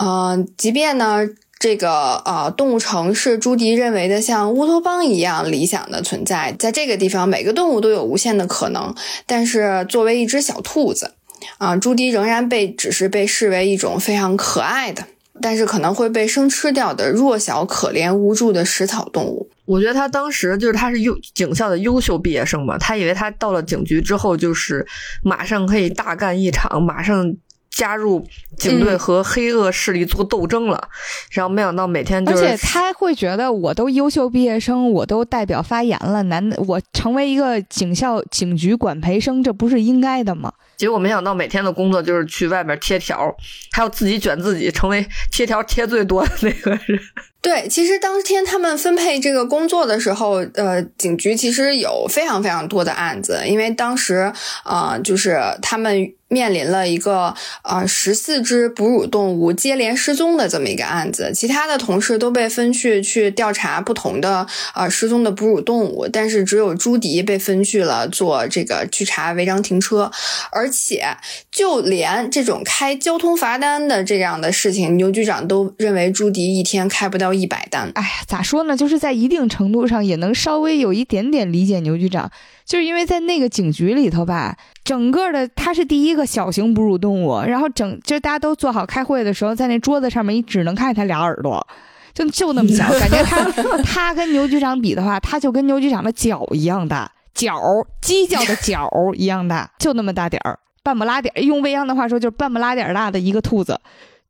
[0.00, 1.26] 嗯，即便呢，
[1.58, 8.94] 这个呃，动物城是朱迪认为的像乌托邦一样理想的存在，在这个地方，每个动物都有无限的可能。
[9.26, 11.14] 但是，作为一只小兔子，
[11.58, 15.02] 啊，朱迪仍然被只是被视为一种非常可爱的，
[15.42, 19.48] 但是可能会被生吃掉的弱小、可怜、无助的食草动物。
[19.64, 24.86] 我觉得他当时就是他是优警校的优秀毕业生嘛，他以为他到了警局之后就是
[25.22, 27.34] 马上可以大干一场，马上
[27.70, 28.26] 加入
[28.58, 30.88] 警队和黑恶势力做斗争了。
[31.30, 40.52] 然后没想到每天，而且他会觉得我都优秀毕业生，我都代表发言了，难我成为一个警校警局管培生，这不是应该的吗？
[40.80, 43.36] 结果没想到每天的工作就是去外面贴条，
[43.70, 46.98] 还有自己卷自己，成为贴条贴最多的那个人。
[47.42, 47.68] 对。
[47.68, 54.32] 其实当天他们分配这个工作的时候，呃，警局其实有非常非常多的案子，因为当时
[54.64, 56.10] 啊、呃就是他们。
[56.30, 70.10] 面临了一个呃十四只哺乳动物接连失踪的这么一个案子，其他的同事都被分去去调查不同的呃失踪的哺乳动物，但是只有朱迪被分去了做这个去查违章停车，
[70.52, 71.04] 而且
[71.50, 77.90] 就连这种开交通罚单的这样的事情，牛局长都认为朱迪一天开不到一百单。
[77.94, 78.76] 哎呀，咋说呢？
[78.76, 82.30] 就是在一定程度上也能稍微有一点点理解牛局长，
[82.64, 91.66] 就是因为在那个警局里头吧，整个的他是第一个小型哺乳动物，然后整就大家都坐好开会的时候，在那桌子上面，你只能看见它俩耳朵，
[92.14, 93.44] 就就那么小，感觉它
[93.82, 97.58] 它跟牛局长比的话，它就跟牛局长的脚一样大，脚
[98.02, 103.80] 犄角的脚一样大，就那么大点儿，半不拉点儿，用未央的话说就是半不拉点儿大的一个兔子。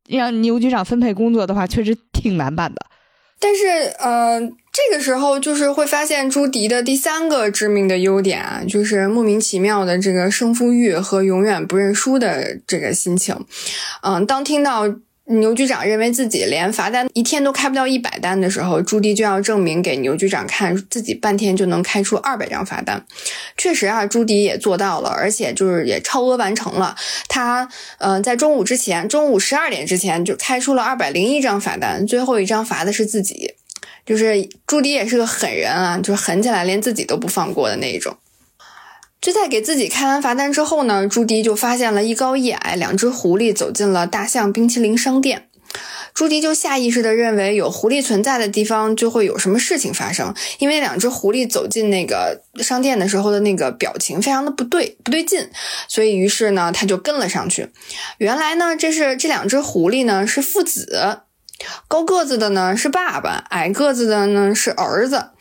[0.07, 2.85] 让牛局长分配工作的话，确实挺难办的。
[3.39, 4.41] 但是，呃，
[4.73, 13.35] 这个时候就是会发现朱迪的第三个致命的优点啊，就是莫名其妙的这个胜负欲和永远不认输的这个心情。
[14.01, 14.83] 嗯，当听到
[15.25, 23.05] 牛局长认为自己连罚单一天都开不到一百单的时候，朱迪就要证明给牛局长看自己半天就能开出二百张罚单。
[23.57, 26.95] 确实啊，朱迪也做到了，而且就是也超额完成了。
[27.27, 33.55] 他嗯、呃，在中午之前，中午十二点之前就开出了二百零一张罚单，最后一张罚的是自己。
[34.05, 38.17] 就是朱迪也是个狠人啊，就是狠起来连自己都不放过的那一种。
[39.19, 45.47] 就在给自己开完罚单之后呢，朱迪就发现了一高一矮两只狐狸走进了大象冰淇淋商店。
[46.13, 55.49] 朱迪就下意识地认为有狐狸存在的地方就会有什么事情发生，因为两只狐狸走进那个商店的时候的那个表情非常的不对不对劲，
[55.87, 57.69] 所以于是呢他就跟了上去。
[58.17, 61.19] 原来呢这是这两只狐狸呢是父子，
[61.87, 65.31] 高个子的呢是爸爸，矮个子的呢是儿子。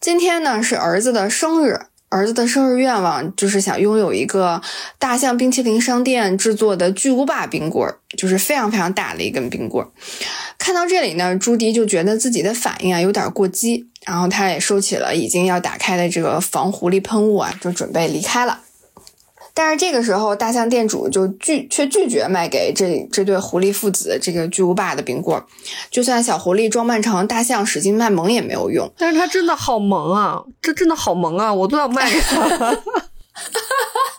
[0.00, 1.80] 今天呢是儿子的生日。
[2.10, 4.62] 儿子的生日愿望就是想拥有一个
[5.00, 9.84] 大象冰淇淋商店制作的巨无霸冰棍，就是非常非常大的一根冰棍。
[10.56, 18.60] 看到这里呢，朱迪就觉得自己的反应啊有点过激，然后他也收起了已经要打开的这个防狐狸喷雾啊，就准备离开了。
[19.56, 25.46] 但是这个时候，大象店主就拒却拒绝卖给这这对狐狸父子这个巨无霸的冰棍儿，
[25.90, 28.92] 就算小狐狸装扮成大象使劲卖萌也没有用。
[28.98, 32.76] 但是它真的好萌啊，这真的好萌啊，我都要卖给他。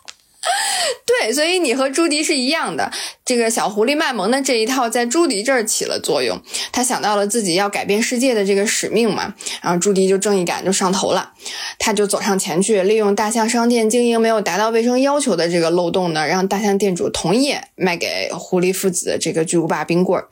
[1.05, 2.91] 对，所以你和朱迪是一样的。
[3.23, 6.39] 这个小狐狸卖萌的这一套在朱迪这儿起了作用，
[6.71, 11.33] 他想到了自己要改变世界的这个使命嘛，然后朱迪就正义感就上头了，
[11.79, 20.27] 他就走上前去，利用大象商店经营没有达到卫生要求的这个漏洞呢，让大象店主同意卖给狐狸父子的这个巨无霸冰棍儿。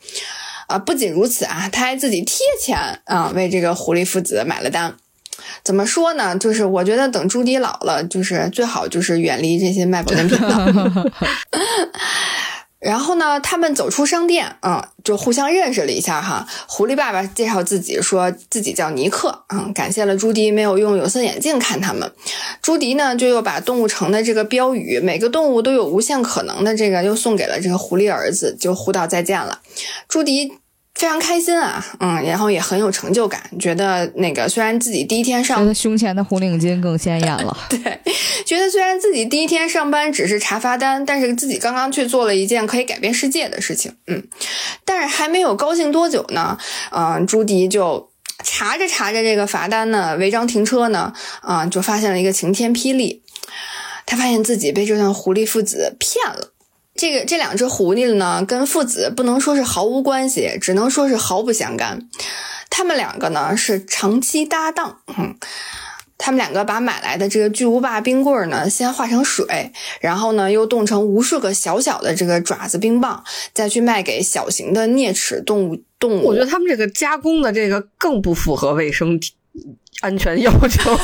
[0.68, 4.96] 啊，不仅如此啊，他还自己贴钱啊，为这个狐狸父子买了单。
[5.64, 6.38] 怎么说呢？
[6.38, 11.12] 就是我觉得等朱迪老了，就是最好就是远离这些卖保健品的。
[12.80, 16.46] 然后呢，他们走出商店，嗯，就互相认识了一下哈。
[16.68, 22.12] 狐狸爸爸介绍自己，说自己叫尼克，嗯，感谢了朱迪没有用有色眼镜看他们。
[22.62, 29.62] 朱迪呢，就又把动物城的这个标语“每个动物都有无限可能”的这个又送给了这个狐狸儿子，就互道再见了。
[30.10, 30.52] 朱迪。
[30.96, 37.58] 非常开心啊，嗯，然后也很有成就感，觉得那个虽然自己第一天上，觉得胸前的红领巾更显眼了。
[37.68, 37.80] 对，
[38.46, 44.24] 觉得虽然自己第一天上班只是查罚单，但是自己刚刚去做了一件可以改变世界的事情，嗯，
[44.86, 46.58] 但是还没有高兴多久呢，
[46.92, 48.10] 嗯、呃，朱迪就
[48.44, 53.24] 查着查着这个罚单呢，违章停车呢，啊、呃，就发现了一个晴天霹雳，
[54.06, 56.53] 他发现自己被这对狐狸父子骗了。
[56.96, 62.08] 这个这两只狐狸呢，跟父子不能说是毫无关系，只能说是毫不相干。
[62.70, 65.36] 他们两个呢是长期搭档，嗯，
[66.18, 76.28] 他们两个把买来的这个巨无霸冰棍呢，先化成水，然后呢又冻成无数个小小的这个爪子冰棒，再去卖给小型的啮齿动物动物。
[76.28, 79.34] 我觉得他们这个加工的这个更不符合卫生体
[80.02, 80.92] 安全要求。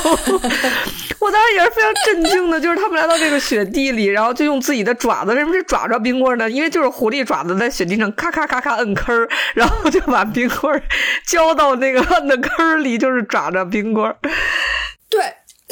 [1.20, 6.50] 我当时也是非常震惊的，就是他们来到这个雪地里，然后就用自己的爪子，为什么是爪爪冰棍呢？
[6.50, 10.82] 因为就是狐狸爪子在雪地上咔咔咔咔摁坑儿，然后就把冰棍
[11.26, 14.14] 浇到那个摁的坑里，就是爪爪冰棍。
[15.08, 15.20] 对。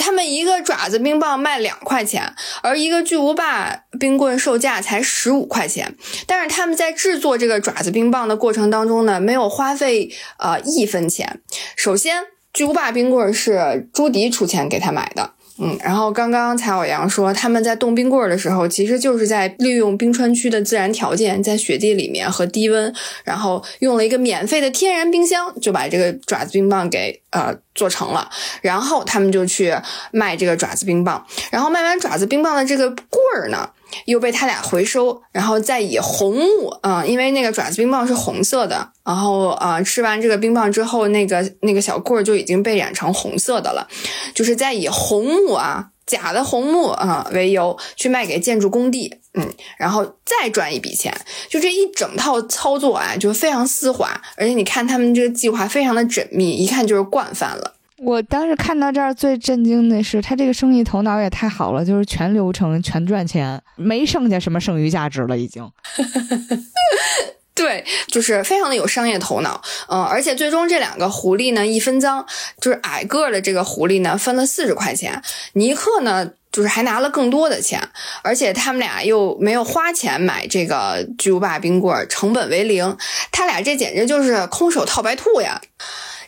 [0.01, 5.93] 他们一个爪子冰棒卖两块钱，而一个巨无霸冰棍售价才十五块钱。
[6.25, 10.09] 但是他们在制作这个爪子冰棒的过程当中呢，没有花费
[10.39, 11.41] 呃一分钱。
[11.75, 12.23] 首先，
[12.53, 15.33] 巨无霸冰棍是朱迪出钱给他买的。
[15.61, 22.95] 嗯，然后刚刚蔡小阳说，他们在冻冰棍儿的时候，其实就是在利用冰川区的自然条件，在雪地里面和低温，
[23.25, 28.31] 然后用了一个免费的天然冰箱，就把这个爪子冰棒给呃做成了。
[28.63, 29.75] 然后他们就去
[30.13, 33.69] 卖这个爪子冰棒，然后卖完爪子冰棒的这个棍儿呢。
[34.07, 43.89] 又被他俩回收，然后再以红木啊，因为那个爪子冰棒是红色的，然后啊，吃完这个冰棒之后，那个那个小棍儿就已经被染成红色的了，
[44.35, 51.15] 就是在以红木啊，假的红木啊为由去卖给建筑工地，嗯，然后再赚一笔钱，
[51.49, 57.75] 就这一整套操作啊，就非常丝滑，而且你看他们这个计划非常的缜密，一看就是惯犯了。
[58.01, 65.69] 我当时看到这儿最震惊的是，他这个生意头脑也太好了，就是全流程全赚钱，没剩下什么剩余价值了，已经。
[67.55, 72.25] 对，就是非常的有商业头脑，嗯，而且最终这两个狐狸呢一分赃，
[72.61, 75.21] 就是矮个的这个狐狸呢分了四十块钱，
[75.55, 77.83] 尼克呢就是还拿了更多的钱，
[78.23, 82.97] 而且他们俩又没有花钱买这个巨无霸冰棍，成本为零，
[83.33, 85.61] 他俩这简直就是空手套白兔呀。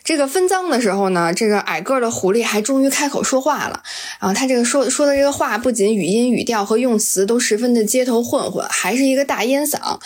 [0.03, 3.81] 这个分赃的时候呢，这个矮个的狐狸还终于开口说话了。
[4.19, 9.99] 然后他这个说说的这个话，不仅语音语调和用词都十分的街头混混，还是一个大烟嗓。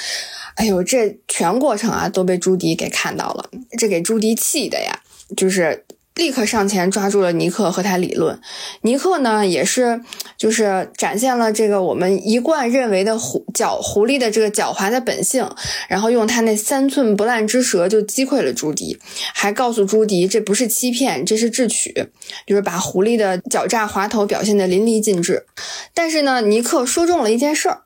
[0.55, 4.99] 哎呦，这全过程啊都被朱迪给看到了，这给朱迪气的呀，
[5.35, 5.85] 就是。
[6.15, 8.39] 立刻上前抓住了尼克和他理论，
[8.81, 10.01] 尼克呢也是
[10.37, 15.49] 就是展现了这个我们一贯认为的狐狡狐狸的这个狡猾的本性，
[15.89, 18.97] 然后用他那三寸不烂之舌就击溃了朱迪，
[19.33, 21.93] 还告诉朱迪这不是欺骗，这是智取，
[22.47, 25.45] 就是把狐狸的狡诈滑头表现的淋漓尽致。
[25.93, 27.81] 但是呢，尼克说中了一件事儿。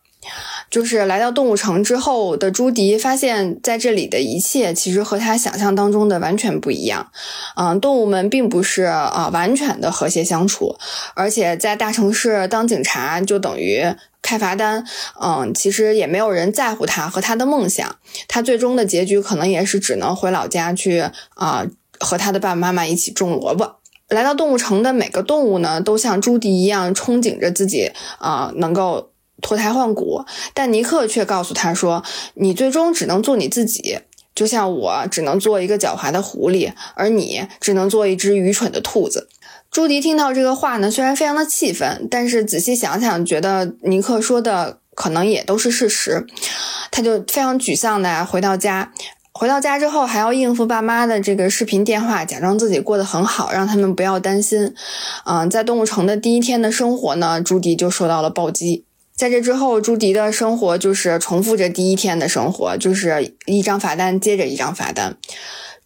[0.70, 7.11] 就是来到动物城之后的朱迪，发现在这里的一切其实和他想象当中的完全不一样。
[7.55, 10.76] 嗯，动物们并不是啊完全的和谐相处，
[11.15, 13.84] 而且在大城市当警察就等于
[14.22, 14.86] 开罚单。
[15.20, 17.95] 嗯，其实也没有人在乎他和他的梦想。
[18.28, 21.03] 他最终的结局可能也是只能回老家去
[21.34, 21.65] 啊
[21.99, 23.78] 和他的爸爸妈妈一起种萝卜。
[24.09, 29.09] 来到动物城的每个动物呢，都像朱迪一样憧憬着自己啊能够。
[29.42, 30.24] 脱胎换骨，
[30.54, 32.04] 但尼克却告诉他说
[32.36, 34.00] ：“你最终只能做你自己，
[34.36, 39.30] 就像我只能做一个狡猾的狐狸，而你只能做一只愚蠢的兔子。”
[39.72, 46.26] 朱迪听到这个话呢，虽然非常的气愤，但是仔细想想，觉得尼克说的可能也都是事实，
[46.90, 48.92] 他就非常沮丧的回到家。
[49.32, 54.74] 回到家之后，还要应付爸妈的这个视频电话，假装自己过得很好，让他们不要担心。
[55.26, 58.86] 嗯，在动物城的第一天的生活呢，朱迪就受到了暴击。
[59.20, 65.17] 在这之后，朱迪的生活就是重复着第一天的生活，就是一张罚单接着一张罚单。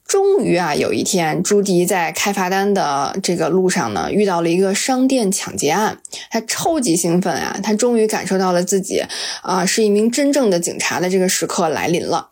[0.06, 5.98] 终于啊，有一天，朱迪在开罚单的这个路上呢，遇到了一个商店抢劫案，
[6.30, 7.60] 他超级兴奋啊！
[7.64, 9.02] 他终于感受到了自己
[9.42, 12.30] 啊是一名真正的警察的这个时刻来临了。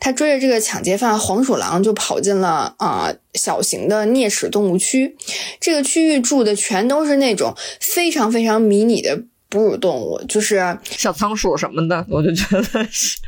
[0.00, 5.14] 他追着这个抢劫犯黄鼠狼就跑进了啊小型的啮齿动物区，
[5.60, 9.24] 这个区域住的全都是那种非常非常迷你的。
[9.48, 13.18] 哺乳动物就是小仓鼠什么的，我就觉得是。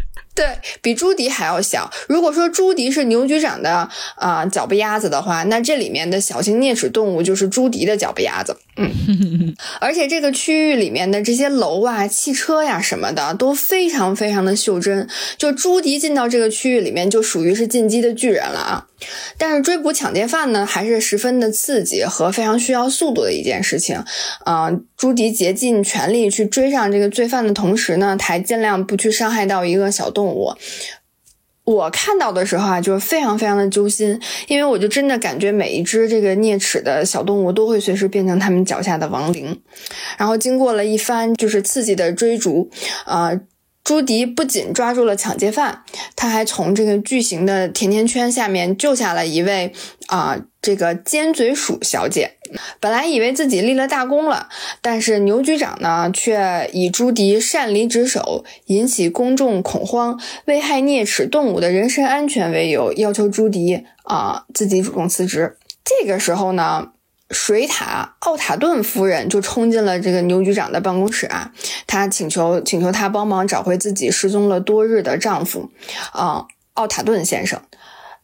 [0.40, 0.48] 对
[0.80, 1.90] 比朱迪还要小。
[2.08, 8.56] 如果说朱迪是牛局长的啊脚背鸭子的话，那这里面的小型啮齿动物就是朱迪的脚背鸭子。
[8.76, 8.90] 嗯，
[9.80, 15.06] 而且这个区域里面的这些楼啊、汽车呀什么的都非常非常的袖珍。
[15.36, 18.86] 就朱迪进到这个区域里面，就属于是进击的巨人了啊。
[19.36, 24.02] 但是追捕抢劫犯呢，还是十分的刺激和非常需要速度的一件事情。
[24.46, 30.29] 嗯，朱迪竭尽全力去追上这个罪犯的同时呢，还尽量不去伤害到一个小动物。
[30.30, 30.58] 我
[31.64, 39.60] 我看到的时候啊，就是非常非常的揪心，因为我就真的感觉每一只这个啮齿的小动物都会随时变成他们脚下的亡灵。
[40.16, 42.70] 然后经过了一番就是刺激的追逐，
[43.04, 43.32] 啊。
[43.82, 45.82] 朱迪不仅抓住了抢劫犯，
[46.14, 49.72] 他还从这个巨型的甜甜圈下面救下了一位
[50.06, 52.36] 啊，这个尖嘴鼠小姐。
[52.80, 54.48] 本来以为自己立了大功了，
[54.80, 65.56] 但是牛局长呢，却以朱迪擅离职守，引起公众恐慌，危害啮齿动物的人身安全为由，要求朱迪啊自己主动辞职。
[65.84, 66.92] 这个时候呢。
[67.32, 71.52] 水獭奥塔顿夫人就冲进了这个牛局长的办公室啊，
[71.86, 75.70] 她请求请求他帮忙找回自己失踪了多日的丈夫，
[76.10, 77.62] 啊，奥塔顿先生。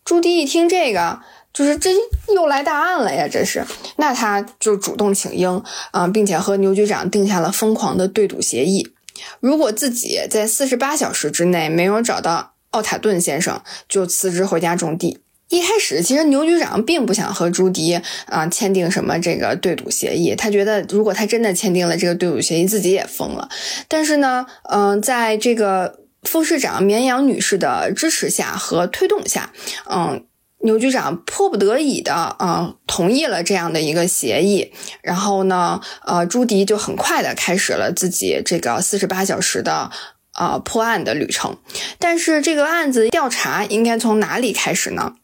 [0.04, 1.20] 朱迪一听这个，
[1.56, 1.90] 就是这
[2.34, 3.64] 又来大案了呀，这是。
[3.96, 8.92] 那他就主动请缨啊，并且和牛局长定下了疯狂的对赌协议，
[9.40, 15.20] 如果自己在四十八小时之内没有找到奥塔顿先生，就辞职回家种地。
[15.48, 17.94] 一开始，其实牛局长并不想和朱迪
[18.26, 23.48] 啊签订什么这个对赌协议，他觉得如果他真的签订了这个对赌协议，自己也疯了。
[23.88, 29.52] 但是呢，嗯，在这个副市长绵阳女士的支持下和推动下，
[29.88, 30.24] 嗯，
[30.62, 34.72] 牛局长迫不得已的啊同意了这样的一个协议。
[35.02, 39.90] 然后呢，呃，朱迪就很快的开始了自己这个四十八小时的。
[40.38, 41.56] 啊，破案的旅程，
[41.98, 45.14] 但是这个案子调查应该从哪里开始呢？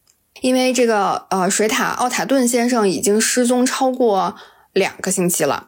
[0.41, 4.35] 因为这个呃，水塔奥塔顿先生已经失踪超过
[4.72, 5.66] 两个星期了，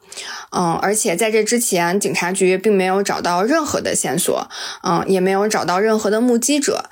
[0.57, 4.49] 嗯，而且在这之前，警察局并没有找到任何的线索，
[4.83, 6.89] 嗯，也没有找到任何的目击者。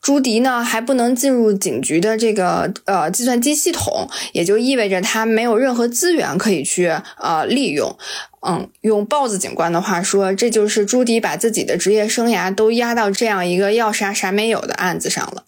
[0.00, 6.86] 朱迪呢，还不能进入警局的这个呃计算机系统，也就意味着他没有任何资源可以去
[7.18, 7.98] 呃利用。
[8.46, 15.42] 嗯，用豹子警官的话说，这就是朱迪把自己的职业生涯都压到这样一个要啥啥没有的案子上了。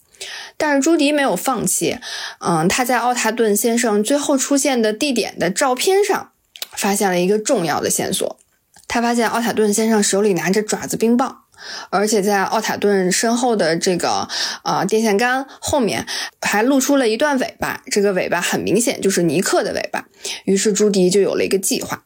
[0.57, 1.99] 但是朱迪没有放弃，
[2.41, 6.33] 嗯，他在奥塔顿先生最后出现的地点的照片上
[6.73, 8.39] 发现了一个重要的线索。
[8.87, 11.43] 他发现奥塔顿先生手里拿着爪子冰棒，
[11.91, 14.27] 而且在奥塔顿身后的这个
[14.65, 16.07] 呃电线杆后面
[16.41, 20.07] 还露出了一段尾巴，这个尾巴很明显就是尼克的尾巴。
[20.45, 22.05] 于是朱迪就有了一个计划。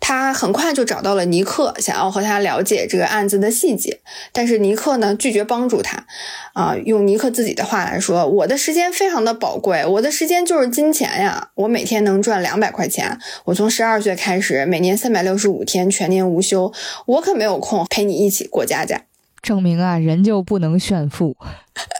[0.00, 4.00] 他很快就找到了尼克，想要和他了解这个案子的细节，
[4.32, 6.06] 但是尼克呢拒绝帮助他。
[6.52, 13.18] 啊，用尼克自己的话来说，我的时间非常的宝贵，我的时间就是金钱呀，我每天能赚两百块钱。
[13.44, 16.72] 我从十二岁开始，每年三百六十五天全年无休，
[17.06, 19.02] 我可没有空陪你一起过家家。
[19.42, 21.36] 证明啊，人就不能炫富。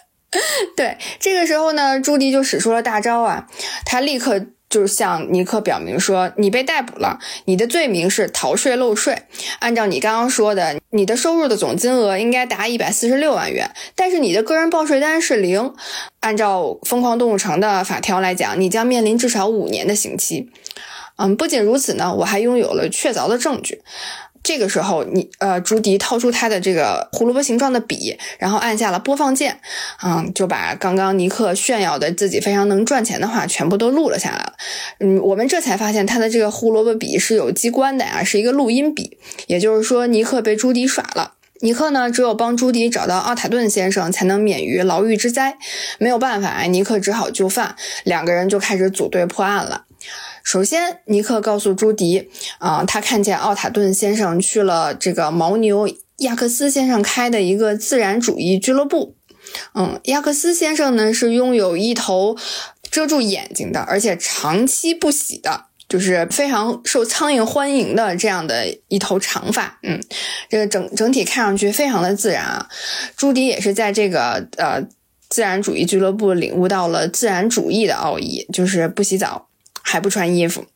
[0.76, 3.46] 对，这个时候呢，朱迪就使出了大招啊，
[3.84, 4.46] 他立刻。
[4.68, 9.22] 就是向尼克表明说，你被逮捕了，你的罪名是逃税漏税。
[9.60, 15.72] 按照你刚刚说的，你的收入的总金额应该达一百四十六万元，但是你的个人报税单是零。
[16.20, 20.50] 按照疯狂动物城的法条来讲，你将面临至少五年的刑期。
[21.18, 23.80] 嗯，不仅如此呢，我还拥有了确凿的证据。
[24.46, 29.58] 这个时候，你呃，朱迪掏出他的这个胡萝卜形状的笔，然后按下了播放键，
[30.04, 34.52] 嗯，就把刚刚尼克炫耀的自己非常能赚钱的话全部都录了下来了。
[35.00, 39.18] 嗯，我们这才发现他的这个胡萝卜笔是有机关的呀，是一个录音笔。
[39.48, 41.32] 也就是说，尼克被朱迪耍了。
[41.62, 45.56] 尼克呢，只有帮朱迪找到奥塔顿先生，才能免于牢狱之灾。
[45.98, 47.74] 没有办法，尼克只好就范，
[48.04, 49.82] 两个人就开始组队破案了。
[50.46, 59.16] 首先，尼克告诉朱迪，啊，他看见奥塔顿先生去了这个牦牛亚克斯先生开的一个自然主义俱乐部。
[59.74, 62.36] 嗯，亚克斯先生呢是拥有一头
[62.88, 69.80] 遮住眼睛的，而且长期不洗的，就是非常受苍蝇欢迎的这样的一头长发。
[69.82, 70.00] 嗯，
[70.48, 72.68] 这个整整体看上去非常的自然啊。
[73.16, 74.80] 朱迪也是在这个呃
[75.28, 79.48] 自然主义俱乐部领悟到了自然主义的奥义，就是不洗澡。
[79.88, 80.66] 还不穿衣服，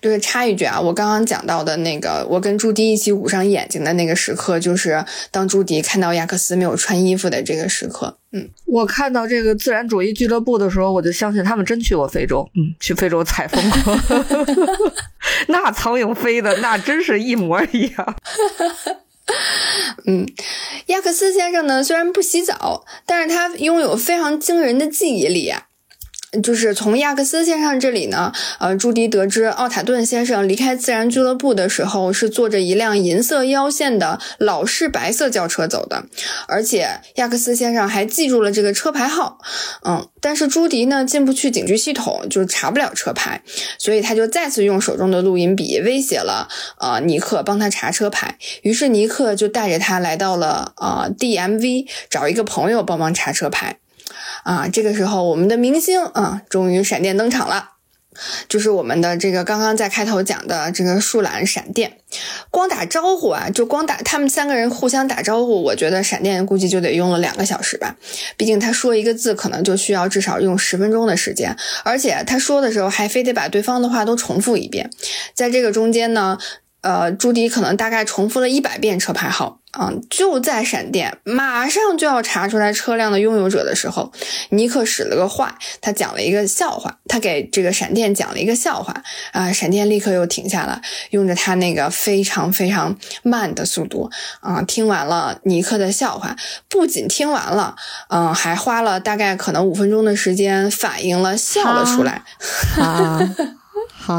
[0.00, 8.16] 就是插一句啊，我刚刚讲到的那个，我跟朱迪一起捂上眼睛的那个时刻，就是当朱迪看到亚克斯没有穿衣服的这个时刻。
[8.32, 13.94] 嗯，我看到这个自然主义俱乐部的时候，我就相信他们真去过非洲，嗯，去非洲采风过，
[15.48, 18.16] 那苍蝇飞的那真是一模一样。
[20.06, 20.26] 嗯，
[20.86, 25.66] 亚克斯先生呢，虽然不洗澡，但是他拥有非常惊人的记忆力啊。
[26.42, 36.04] 就是从亚克斯先生这里呢，呃，朱迪得知奥塔顿先生离开自然俱乐部的时候是坐着一辆银色腰线的老式白色轿车走的，
[36.46, 39.38] 而且亚克斯先生还记住了这个车牌号。
[39.84, 43.42] 嗯，但是朱迪呢进不去警局系统，就查不了车牌，
[43.78, 48.38] 所以他就再次用手中的录音笔威胁了呃尼克帮他查车牌。
[48.62, 53.78] 于是尼克就带着他来到了呃 DMV 找一个朋友帮忙查车牌。
[54.44, 57.70] 啊，这个时候我们的明星啊，终于闪电登场了，
[58.48, 61.98] 就是我们的这个刚刚在开头讲的这个树懒闪电，
[62.50, 67.96] 光打招呼啊，就光打他们三个人互相打招呼，我觉得闪电估计就得用了两个小时吧，
[68.36, 74.90] 毕竟他说一个字可能就需要至少用十分钟的时间，而且他说的时候还非得把对方的话都重复一遍，
[75.34, 76.38] 在这个中间呢。
[76.82, 84.10] 呃，朱迪可能大概重复了一百遍车牌号，嗯，就在闪电马上就要查出来车辆的拥有者的时候，
[84.48, 89.02] 尼克使了个坏，他讲了一个笑话，他给这个闪电讲了一个笑话，
[89.32, 94.10] 啊，闪电立刻又停下了，用着他那个非常非常慢的速度，
[94.40, 96.34] 啊，听完了尼克的笑话，
[96.68, 97.76] 不仅听完了，
[98.08, 102.22] 嗯，还花了大概可能五分钟的时间反应了，笑了出来，
[102.74, 103.18] 好，
[103.98, 104.14] 好，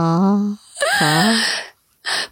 [1.00, 1.71] 好。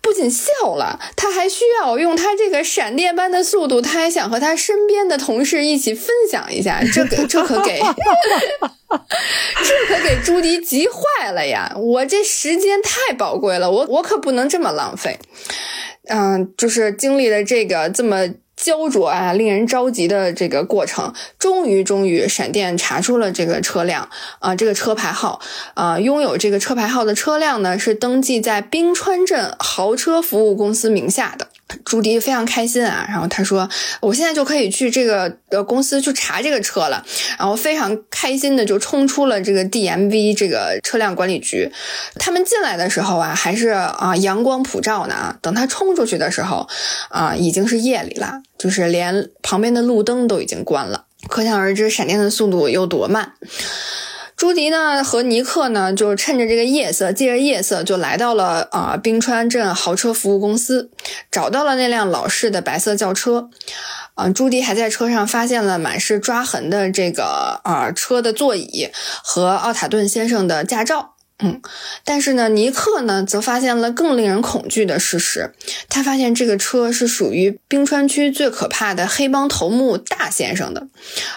[0.01, 6.83] 不仅笑了，他还需要用他这个闪电般的速度，他还想和他身边的同事一起分享一下。
[6.93, 7.79] 这个这可给，
[8.89, 11.73] 这可给朱迪急坏了呀！
[11.77, 15.19] 我这时间太宝贵了，我我可不能这么浪费。
[16.07, 18.27] 嗯，就是经历了这个这么。
[18.61, 25.39] 焦灼啊，令人着急的这个过程，终于，终于，闪电查出了这个车辆啊，这个车牌号
[25.75, 31.47] 啊，拥有这个车牌号的车辆呢，是登记在冰川镇豪车服务公司名下的。
[31.85, 33.69] 朱迪非常开心啊，然后他说
[34.01, 37.05] ：“我现在就可以去这个呃公司去查这个车了。”
[37.37, 41.71] 然后非常开心的就冲出了这个 DMV 这个车辆管理局。
[42.15, 45.37] 他们进来的时候啊，还是啊阳光普照呢啊。
[45.41, 46.67] 等他冲出去的时候
[47.09, 51.05] 啊，已经是夜里了，就是连旁边的路灯都已经关了。
[51.27, 53.33] 可想而知，闪电的速度有多慢。
[54.39, 60.89] 朱迪呢和尼克呢，就趁着这个夜色，借着夜色就来到了啊冰川镇豪车服务公司，
[61.29, 63.49] 找到了那辆老式的白色轿车。
[64.13, 68.87] 啊，朱迪还在车上发现了满是抓痕的这个啊车的座椅
[69.21, 71.15] 和奥塔顿先生的驾照。
[71.41, 71.61] 嗯，
[72.03, 75.53] 但是呢，尼克呢则发现了更令人恐惧的事实。
[75.87, 80.87] 他发现这个车是属于冰川区最可怕的黑帮头目大先生的，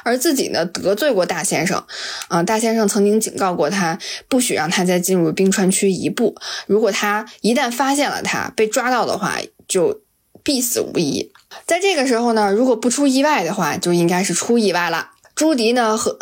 [0.02, 1.84] 而自己呢得罪过大先生。
[2.26, 3.96] 啊，大先生曾经警告过他，
[4.28, 6.34] 不许让他再进入冰川区一步。
[6.66, 9.38] 如果他一旦发现了他被抓到的话，
[9.68, 10.00] 就
[10.42, 11.30] 必死无疑。
[11.64, 15.10] 在这个时候呢，如果不出意外的话，就应该是出意外了。
[15.34, 16.18] 朱迪呢和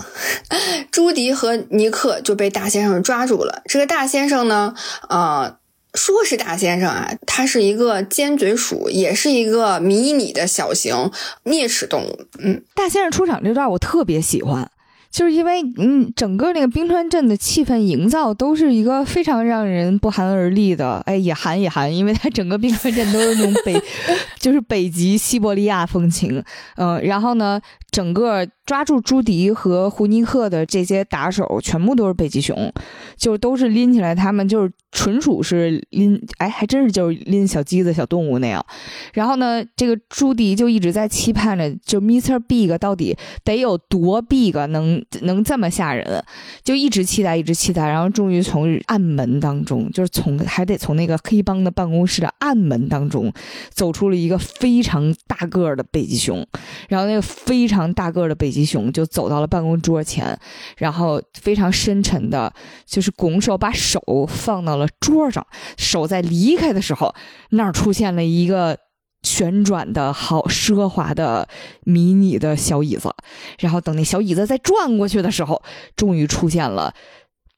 [0.91, 3.63] 朱迪和尼克就被大先生抓住了。
[3.67, 4.75] 这个大先生呢，
[5.09, 5.59] 啊，
[5.95, 11.11] 说是大先生啊，他是一个尖嘴鼠，也是一个迷你的小型
[11.45, 12.21] 啮齿动物。
[12.39, 14.71] 嗯，大先生出场这段我特别喜欢。
[15.11, 23.75] 就是因为嗯，整个那个冰川镇的气氛营造都是一个非常让人不寒而栗的，哎，也寒也寒，因为它整个冰川镇都是那种北，
[24.39, 26.41] 就是北极西伯利亚风情，
[26.77, 27.61] 嗯，然后呢，
[27.91, 32.73] 整个抓住朱迪和胡尼克的这些打手全部都是北极熊，
[33.17, 38.65] 就都是拎起来，他们就是纯属是拎，哎，还真是就是拎小鸡子小动物那样，
[39.13, 42.39] 然后呢，这个朱迪就一直在期盼着，就 Mr.
[42.39, 45.01] Big 到底得有多 big 能。
[45.23, 46.25] 能这么吓人，
[46.65, 53.33] 就一直期待，一直期待，然后终于从暗门当中，就是从还得从那个黑帮的办公室的暗门当中，
[53.71, 56.47] 走出了一个非常大个的北极熊，
[56.89, 60.37] 然后那个非常大个的北极熊就走到了办公桌前，
[60.77, 62.53] 然后非常深沉的，
[62.87, 67.15] 就是拱手把手放到了桌上，手在离开的时候，
[67.51, 68.77] 那儿出现了一个。
[69.23, 71.47] 旋转的好奢华的
[71.85, 73.15] 迷你的小椅子，
[73.59, 75.63] 然后等那小椅子再转过去的时候，
[75.95, 76.95] 终于出现了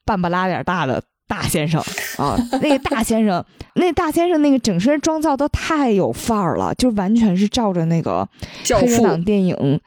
[0.05, 1.81] 半不拉点大的大先生
[2.19, 2.37] 啊！
[2.61, 3.45] 那个大先生，
[3.77, 8.29] 那大先生那个整身妆造都太有范儿了，就完全是照着那个
[8.69, 9.81] 黑人党电影。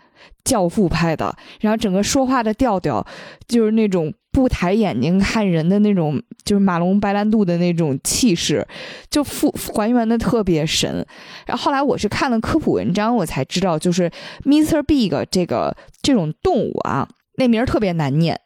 [0.45, 3.05] 教父拍的，然后整个说话的调调
[3.47, 8.65] 就是那种不抬眼睛看人的那种，就是马龙白兰度的那种气势，
[9.09, 11.05] 就复还原的特别神。
[11.47, 14.09] 然后后来我是看了科普文章，我才知道，就是
[14.43, 18.39] Mister Big 这个这种动物啊，那名特别难念，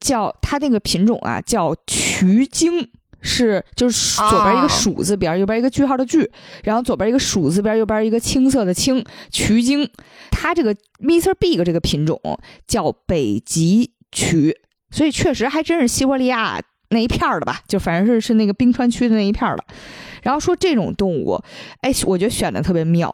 [0.00, 2.90] 叫它那个品种啊叫渠鲸。
[3.20, 6.30] 是，就是左边一个鼠字边，右边一个句号的句，
[6.64, 9.88] 然后左边一个鼠字边，右边一个青色的青，渠鲸。
[10.30, 11.34] 它这个 Mr.
[11.34, 12.20] Big 这个品种
[12.68, 14.56] 叫北极渠，
[14.90, 16.60] 所以确实还真是西伯利亚
[16.90, 19.64] 那一片的吧，就反正是是那个冰川区的那一片的。
[20.22, 21.40] 然后说这种动物，
[21.80, 23.12] 哎，我觉得选的特别妙，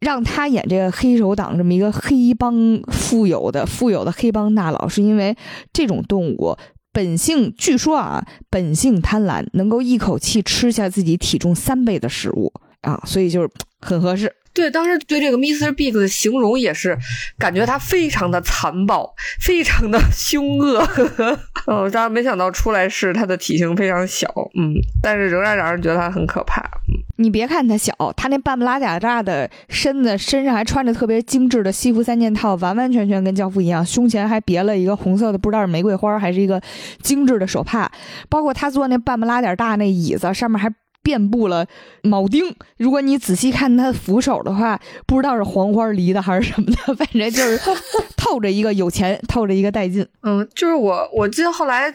[0.00, 5.36] 让他演这个黑手党这么一个黑帮富有的富有的黑帮大佬，是因为
[5.72, 6.56] 这种动物。
[6.98, 13.48] 本性据说啊，本性贪婪，能够一口气吃下自己体重三倍的食物啊，所以就是
[13.80, 14.34] 很合适。
[14.52, 15.72] 对，当时对这个 Mr.
[15.72, 16.98] Big 的形容也是，
[17.38, 20.84] 感觉他非常的残暴，非常的凶恶。
[21.66, 24.26] 嗯，当然没想到出来是他的体型非常小，
[24.58, 26.62] 嗯，但是仍然让人觉得他很可怕。
[27.18, 36.60] 你别看他小，他那半不拉假大的身子，身上还穿着特别精致的西服三件套，完完全全跟教父一样，胸前还别了一个红色的，不知道是玫瑰花还是一个
[37.02, 37.90] 精致的手帕，
[38.28, 40.68] 包括他坐那半不拉点大那椅子上面还。
[41.02, 41.66] 遍布了
[42.02, 47.60] 铆钉，如果你仔细看它扶手的话，不知道是黄花梨的还是什么的，反正就是
[48.16, 50.06] 透着一个有钱，透着一个带劲。
[50.22, 51.92] 嗯，就是我，我记得后来。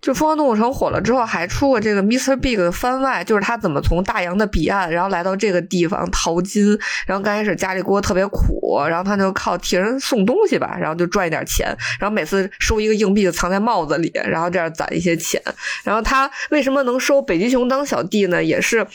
[0.00, 2.36] 就《疯狂动物城》火了之后，还出过这个 Mr.
[2.36, 6.78] Big 的番外，就是他怎么从大洋的彼岸，然后来到这个地方淘金。
[7.06, 11.66] 然后刚开始家里过得特别苦，然后他就靠替人送东西吧，然后就赚一点钱。
[11.98, 15.42] 然后每次收一个硬币就藏在帽子里，然后这样攒一些钱。
[15.84, 18.42] 然后他为什么能收北极熊当小弟呢？
[18.42, 18.86] 也是。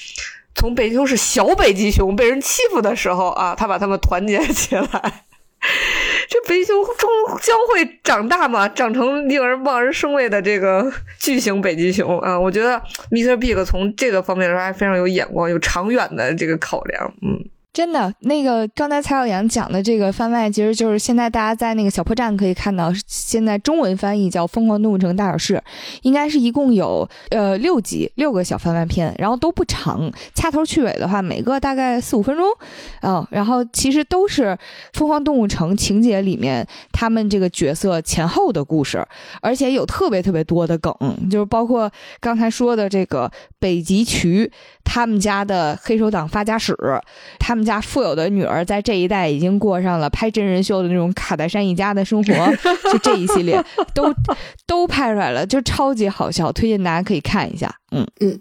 [0.53, 5.23] 从北极熊是小北极熊被人欺负的时候啊，他把他们团结起来。
[6.31, 7.09] 这北极熊终
[7.41, 12.39] 将会长大嘛，长成令人望而生畏的这个巨型北极熊啊！
[12.39, 13.35] 我觉得 Mr.
[13.35, 17.49] Big 从这个方面来说还非常有眼光，有长远的这个考量，嗯。
[17.73, 25.55] 真的，那个刚才蔡小阳讲的这个番外，其实就是现在大家在那个小破站可以看到，现在中文翻译叫《疯狂动物城大小事》，
[26.01, 32.45] 应该是一共有呃六集，六个小番外篇，然后都不长，掐头去尾的话，每个大概四五分钟，
[33.03, 34.47] 嗯，然后其实都是
[34.91, 39.07] 《疯狂动物城》情节里面他们这个角色前后的故事，
[39.41, 40.93] 而且有特别特别多的梗，
[41.29, 44.51] 就是包括刚才说的这个北极渠
[44.83, 46.75] 他们家的黑手党发家史，
[47.39, 47.61] 他们。
[47.61, 52.33] 家富有的女儿在这一代已经过上了拍真人秀的那种卡戴珊一家的生活，
[52.91, 53.63] 就这一系列
[53.93, 54.11] 都
[54.65, 57.71] 都拍出来了，就超级好笑，推荐大家可以看一下。
[57.91, 58.39] 嗯嗯，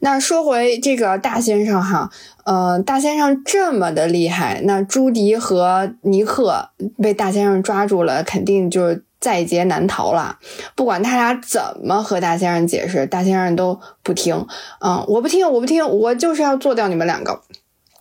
[0.00, 2.10] 那说回这个大先生哈，
[2.44, 6.70] 呃，大先生这么的厉害，那朱迪和尼克
[7.00, 10.38] 被大先生抓住了，肯定就在劫难逃了。
[10.74, 14.46] 不管他俩怎么和大先生解释，大先生都不听。
[14.80, 17.42] 嗯，我不听，我不听，我就是要做掉你们两个。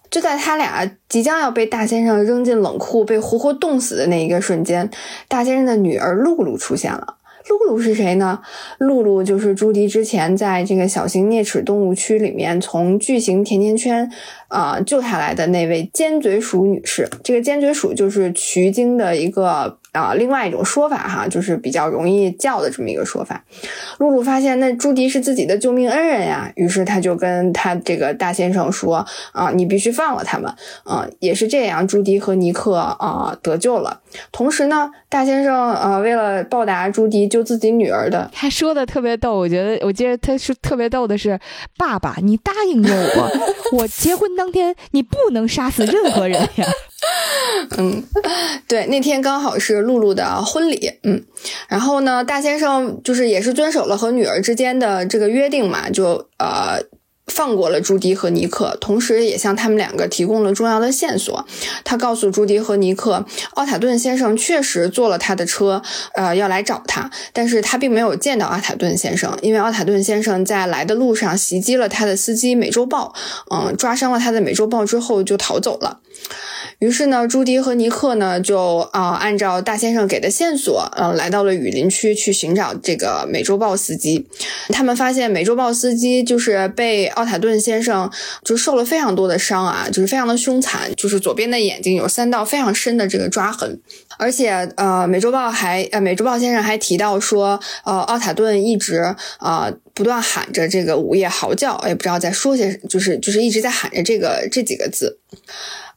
[0.09, 4.89] 就在他俩即将要被大先生扔进冷库、被活活冻死的那一个瞬间，
[5.27, 7.15] 大先生的女儿露露出现了。
[7.49, 8.39] 露露是谁呢？
[8.77, 14.09] 露露就是朱迪之前在这个小型啮齿动物区里面从巨型甜甜圈
[14.49, 17.09] 啊救下来的那位尖嘴鼠女士。
[17.23, 19.77] 这个尖嘴鼠就是渠精的一个。
[19.97, 23.43] 啊，另外一种说法哈，就是比较容易叫的这么一个说法。
[23.97, 34.01] 露露发现那朱迪是自己的救命恩人呀，于是他就跟他这个大先生说：“啊，你必须放了他们。”啊，也是这样，朱迪和尼克啊得救了。
[34.31, 39.37] 同时呢，大先生呃为了报答朱迪救自己女儿的，他说的特别逗。
[39.37, 41.39] 我觉得，我记得他是特别逗的是
[41.77, 46.65] ：“爸爸，你答应过我，我结婚当天你不能杀死任何人呀。”
[47.77, 48.03] 嗯，
[48.67, 51.23] 对，那天刚好是露露的婚礼，嗯，
[51.67, 56.79] 然后呢，大先生就是也是遵守了和女儿之间的这个约定嘛，就呃
[57.27, 61.45] 放过了朱迪和尼克，同时也向他们两个提供了重要的线索。
[61.83, 65.83] 他告诉朱迪和尼克，奥塔顿先生确实坐了他的车，
[66.15, 73.13] 呃，要来找他，但是他并没有见到奥塔顿先生，因为奥塔顿先生在来的路上袭击了他的司机美洲豹，
[73.51, 75.99] 嗯，抓伤了他的美洲豹之后就逃走了。
[76.79, 84.27] 于是呢，朱迪和尼克呢就啊按照大先生给的线索，嗯，来到了雨林区去寻找这个美洲豹司机。
[84.69, 88.11] 他们发现美洲豹司机就是被奥塔顿先生
[88.43, 93.79] 就受了非常多的伤啊，就是非常的凶残，就是左边的眼睛有三道非常深的这个抓痕。
[94.19, 105.17] 而且呃，美洲豹还呃，美洲豹先生还提到说，呃，奥塔顿一直啊不断喊着这个午夜嚎叫，也不知道在说些，就是就是一直在喊着这个这几个字。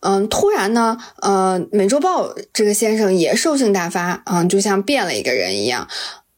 [0.00, 5.86] 嗯，突然呢，呃，美洲豹这个先生也兽性大发，嗯，就像变了一个人一样。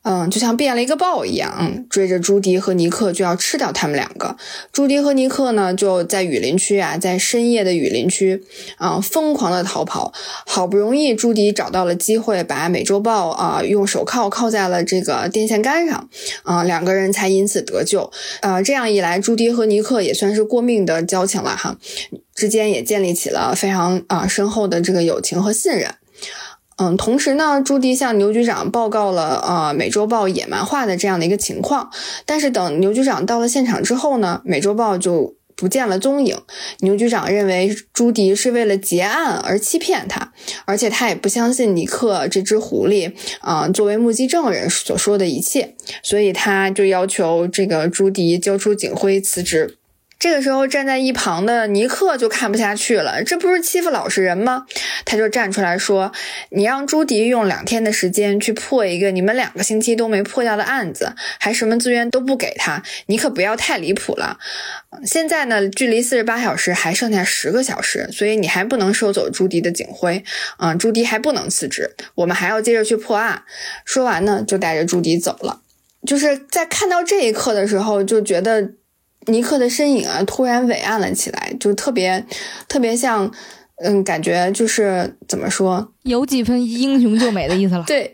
[0.04, 4.36] 嗯，就像变了一个豹一样，嗯，追着朱迪和尼克就要吃掉他们两个。
[4.72, 8.42] 朱迪和尼克呢，就在雨林区啊，在深夜的雨林区，
[8.78, 10.12] 啊，疯狂的逃跑。
[10.44, 16.08] 好不容易，朱迪找到了机会，把美洲豹啊用手铐铐在了这个电线杆上，
[16.42, 18.10] 啊，两个人才因此得救。
[18.40, 21.78] 啊，这样一来，朱迪和尼克也算是过命的交情了哈，
[22.34, 25.94] 之间也建立起了非常啊深厚的这个友情和信任。
[26.76, 31.90] 嗯，同时呢，朱迪向牛局长报告了呃美洲豹野蛮化的这样的一个情况。
[32.24, 36.36] 但是等牛局长到了现场之后呢，美洲豹就不见了踪影。
[36.80, 40.32] 牛局长认为朱迪是为了结案而欺骗他，
[40.64, 49.76] 而且他也不相信尼克这只狐狸啊作为目击证人所说的一切，所以他就要求这个朱迪交出警徽辞职。
[50.22, 54.66] 这个时候，站在一旁的尼克就看不下去了，这不是欺负老实人吗？
[55.04, 56.12] 他就站出来说
[56.50, 64.38] ：“你让朱迪用两天的时间去破一个你们两个星期都没破掉的案子，还什么资源都不给他，你可不要太离谱了。
[65.04, 70.22] 现在呢，距离四十八小时还剩下十个小时，所以你还不能收走朱迪的警徽，
[70.56, 73.42] 啊，朱迪还不能辞职，我们还要接着去破案。”
[73.84, 75.62] 说完呢，就带着朱迪走了。
[76.06, 78.74] 就是在看到这一刻的时候，就觉得。
[79.26, 82.24] 尼克的身影啊，突然伟岸了起来，就特别
[82.68, 83.30] 特别像，
[83.84, 87.84] 嗯，感觉就是怎么说，有几分英雄救美的意思了。
[87.88, 88.12] 对，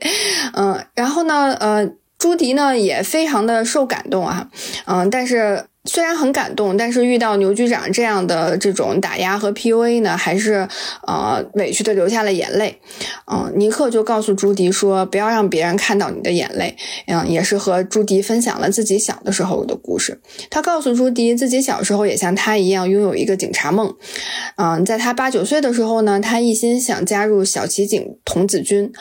[0.54, 1.88] 嗯，然后呢，呃，
[2.18, 4.48] 朱迪呢也非常的受感动啊，
[4.86, 10.68] 嗯，但是虽然很感动，但是遇到牛局长这样的这种打压和 PUA 呢，还是
[11.06, 12.78] 呃委屈的流下了眼泪。
[13.32, 16.76] 嗯，尼克就告诉朱迪说，不要让别人看到你的眼泪。
[17.06, 20.20] 嗯，也是和朱迪分享了自己小的时候的故事。
[20.50, 23.94] 他告诉朱迪，自己小时候也像他一样拥有一个警察梦。
[24.56, 28.92] 嗯，在他八九岁的时候呢，他一心想加入小骑警童子军。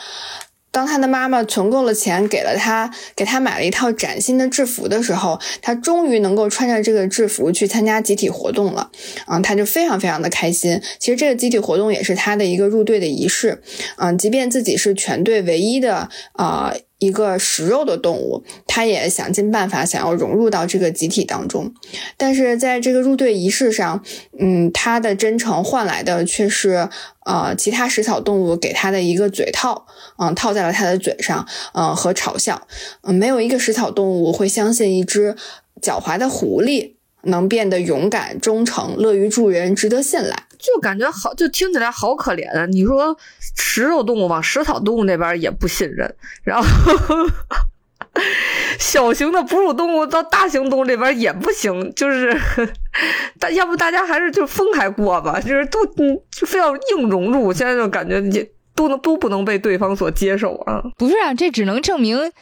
[0.70, 8.90] 当他的妈妈存够了钱，给了他，给他买了一套崭新的制服的时候，他终于能够穿着这个制服去参加集体活动了。
[9.26, 10.80] 嗯，他就非常非常的开心。
[10.98, 13.62] 其实这个集体活动也是他的一个入队的仪式。
[13.96, 16.74] 嗯，即便自己是全队唯一的啊。
[16.98, 21.72] 一个食肉的动物，他也想尽办法想要融入到这个集体当中，
[22.16, 24.02] 但是在这个入队仪式上，
[24.38, 26.88] 嗯，他的真诚换来的却是，
[27.24, 29.86] 呃，其他食草动物给他的一个嘴套，
[30.18, 32.66] 嗯，套在了他的嘴上，嗯，和嘲笑，
[33.02, 35.36] 嗯，没有一个食草动物会相信一只
[35.80, 40.44] 狡猾的狐狸能变得勇敢、忠诚、乐于助人、值得信赖。
[40.58, 42.66] 就感觉好，就听起来好可怜啊！
[42.66, 43.16] 你说
[43.56, 46.12] 食肉动物往食草动物那边也不信任，
[46.42, 46.66] 然后
[48.76, 52.36] 小型的哺乳动物到大型动物这边也不行，就是
[53.38, 60.82] 大要不大家还是就分开过吧，就是都嗯就非要硬融入，现在就感觉也都能都不能被对方所接受啊！
[60.96, 62.32] 不是啊，这只能证明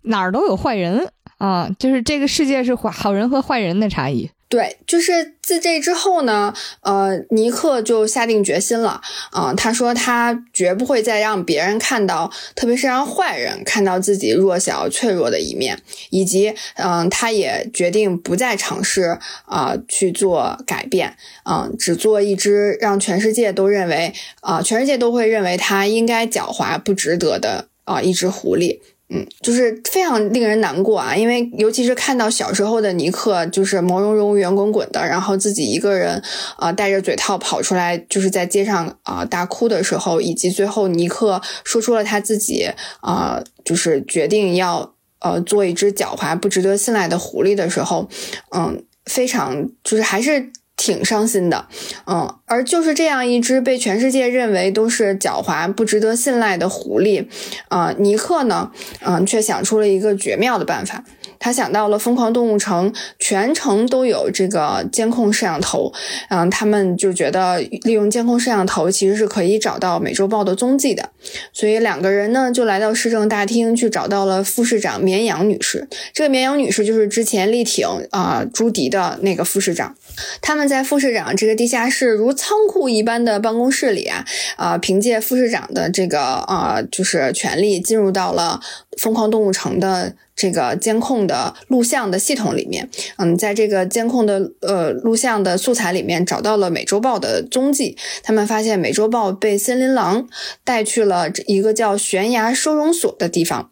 [0.00, 4.30] 哪儿都有坏人啊，就是这个世界是坏好人和坏人的差异。
[4.48, 9.00] 对，就是自这之后呢，呃，尼克就下定决心了，
[9.32, 15.76] 啊，他说他绝不会再让别人看到，特别是让坏人看到自己弱小脆弱的一面，
[16.10, 28.78] 以及，嗯，他也决定不再尝试啊去做改变，嗯，只做一只让全世界都认为，啊，全世界都会认为他应该狡猾不值得的啊一只狐狸。
[29.08, 36.20] 嗯，就是非常令人难过啊，因为尤其是看到小时候的尼克，就是毛茸茸、圆滚滚的，然后自己一个人
[36.56, 42.68] 啊戴着嘴套跑出来，就是在街上啊大哭的时候，以及最后尼克说出了他自己
[43.00, 48.08] 啊，就是决定要呃做一只狡猾、不值得信赖的狐狸的时候，
[48.56, 50.50] 嗯，非常就是还是。
[50.76, 51.66] 挺伤心的，
[52.06, 57.26] 嗯，而就是这样一只被全世界认为都是狡猾、不值得信赖的狐狸，
[57.68, 58.70] 啊，尼克呢，
[59.00, 61.02] 嗯，却想出了一个绝妙的办法。
[61.38, 65.92] 他想到了疯狂动物城，全程都有这个监控摄像头，
[66.28, 71.10] 嗯，他们就觉得利用监控摄像头其实是可以找到美洲豹的踪迹的，
[71.52, 75.88] 所以两个人呢就来到市政大厅去找到了副市长绵羊女士。
[76.12, 79.94] 这个绵羊女士就是之前力挺啊朱迪的那个副市长。
[80.40, 84.24] 他们在副市长这个地下室如仓库一般的办公室里啊，
[84.56, 88.60] 啊，凭借副市长的这个啊就是权力进入到了
[88.98, 90.14] 疯狂动物城的。
[90.36, 97.96] 这个监控的录像的系统里面，嗯，在这个监控的呃录像的素材里面找到了美洲豹的踪迹。
[98.22, 100.28] 他们发现美洲豹被森林狼
[100.62, 103.70] 带去了一个叫悬崖收容所的地方。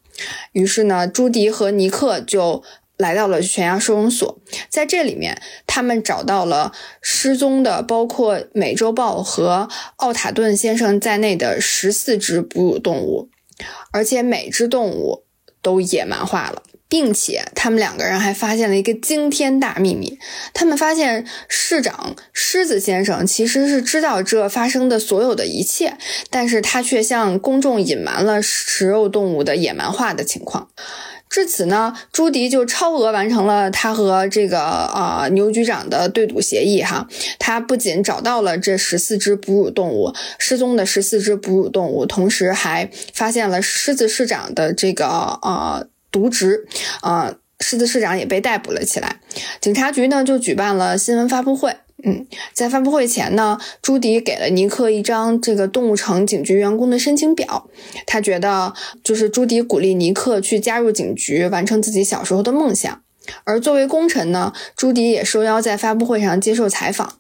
[0.53, 2.63] 于是呢，朱迪和尼克就
[2.97, 4.41] 来到了悬崖收容所。
[4.71, 13.29] 在这里面，他们找到了失踪的包括美洲豹和奥塔顿先生在内的十四只哺乳动物，
[13.91, 15.24] 而且每只动物。
[15.65, 20.19] 都野蛮化了，并且他们两个人还发现了一个惊天大秘密。
[20.53, 25.97] 他们发现市长狮子先生其实是知道这发生的所有的一切，
[26.29, 30.69] 但是他却向公众隐瞒了食肉动物的野蛮化的情况。
[31.35, 37.09] 至此呢，朱迪就超额完成了他和这个啊牛局长的对赌协议哈。
[37.41, 45.09] 他不仅找到了这十四只哺乳动物失踪的十四只哺乳动物，同时还发现了狮子市长的这个
[45.43, 46.69] 呃渎职，
[47.01, 49.17] 啊，狮子市长也被逮捕了起来。
[49.61, 51.75] 警察局呢就举办了新闻发布会。
[52.05, 57.69] 嗯，在发布会前呢，朱迪给了尼克一张这个动物城警局员工的申请表。
[58.07, 63.04] 他觉得，就是朱迪鼓励尼克去加入警局，完成自己小时候的梦想。
[63.45, 67.19] 而作为功臣呢，朱迪也受邀在发布会上接受采访。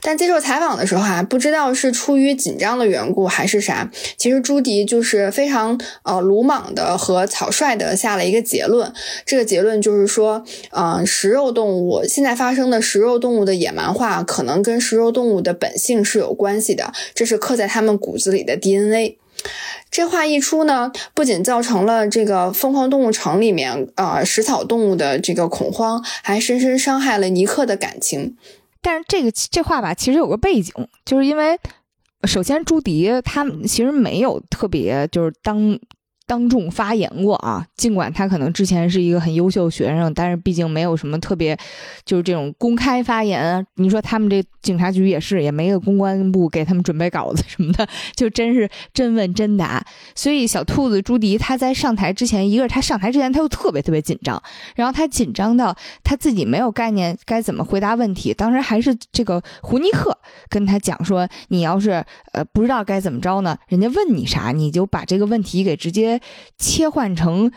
[0.00, 8.90] 但接受采访的时候啊，不知道是出于紧张的缘故还是啥，其实朱迪就是非常呃鲁莽的和草率的下了一个结论。
[9.26, 19.18] 这个结论就是说，呃，食肉动物现在发生的食肉动物的野蛮化，可能跟食肉动物的本性是有关系的，这是刻在他们骨子里的 DNA。
[19.90, 28.36] 这话一出呢，不仅造成了这个疯狂动物城里面啊食草动物的这个恐慌，还深深伤害了尼克的感情。
[28.82, 30.72] 但是这个这话吧，其实有个背景，
[31.04, 31.58] 就是因为
[32.24, 35.78] 首先朱迪他其实没有特别就是当
[36.26, 41.56] 当众发言过啊，尽管他可能之前是一个很优秀学生，但是毕竟没有什么特别，
[42.04, 43.64] 就是这种公开发言。
[43.76, 49.80] 你说他们这警察局也是，也没个公关部给他们准备稿子什么的，就真是真问真答。
[50.16, 54.42] 所以小兔子朱迪他在上台之前，一个是他上台之前他又特别特别紧张，
[54.74, 58.34] 然后他紧张到他自己没有概念该怎么回答问题。
[58.34, 60.18] 当时还是这个胡尼克
[60.48, 66.15] 跟他讲说，你要是呃不知道该怎么着呢，人家问你啥，你就把这个问题给直接。
[66.58, 67.50] 切换成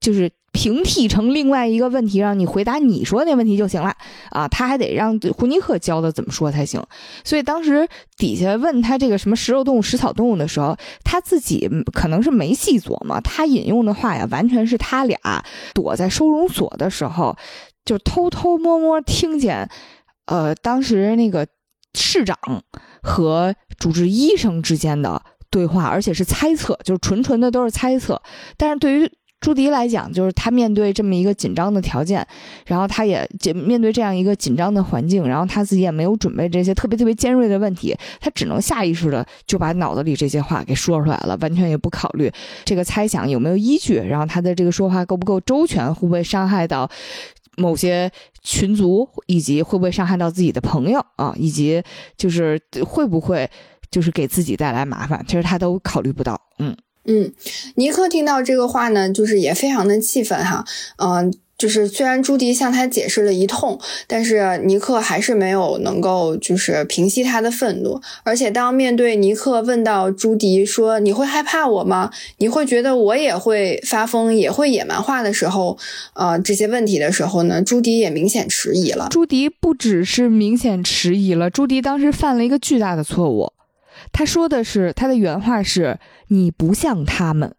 [0.00, 3.94] 就是平替成另外一个问题，让你回答你说那问题就行了
[4.30, 4.48] 啊！
[4.48, 6.82] 他还得让胡尼克教的怎么说才行。
[7.22, 7.86] 所以当时
[8.16, 17.36] 底下问他这个什么食肉动物、食草动物的时候，他自己可能是没细琢磨，他引用的话呀，完全是他俩躲在收容所的时候，
[17.84, 19.70] 就偷偷摸摸听见，
[20.26, 21.46] 呃，当时那个
[21.94, 22.36] 市长
[23.02, 25.22] 和主治医生之间的。
[25.50, 28.20] 对话，而且是猜测，就是纯纯的都是猜测。
[28.56, 32.26] 但是对于朱迪来讲，就是他面对这么一个紧张的条件，
[32.66, 42.30] 然后他也面对这样一个紧张的环境，然后他自己也没有准备这些特别特别尖锐的问题，他只能下意识的就把脑子里这些话给说出来了，完全也不考虑
[42.66, 46.86] 这个猜想有没有依据，然后他的这个说话够不够周全，会不会伤害到
[47.56, 48.10] 某些
[48.42, 51.82] 群族，以及会不会伤害到自己的朋友啊，以及
[52.16, 53.50] 就是会不会。
[53.90, 56.40] 就是给自己带来麻烦，其实他都考虑不到。
[56.58, 56.76] 嗯
[57.06, 57.32] 嗯，
[57.76, 60.64] 尼克听到这个话呢，就是也非常的气愤哈。
[60.98, 68.00] 嗯，就是虽然朱迪向他解释了一通，但是尼克还是没有能够就是平息他的愤怒。
[68.22, 72.10] 而且当面对尼克问到朱迪说：“你会害怕我吗？
[72.36, 75.78] 你会觉得我也会发疯，也会野蛮化的时候，
[76.12, 79.08] 呃，这些问题的时候呢？”朱迪也明显迟疑了。
[79.10, 83.50] 朱迪不只是明显迟疑了，朱迪当时犯了一个巨大的错误。
[84.12, 85.98] 他说的是，他的原话是
[86.28, 87.54] “你不像他们”，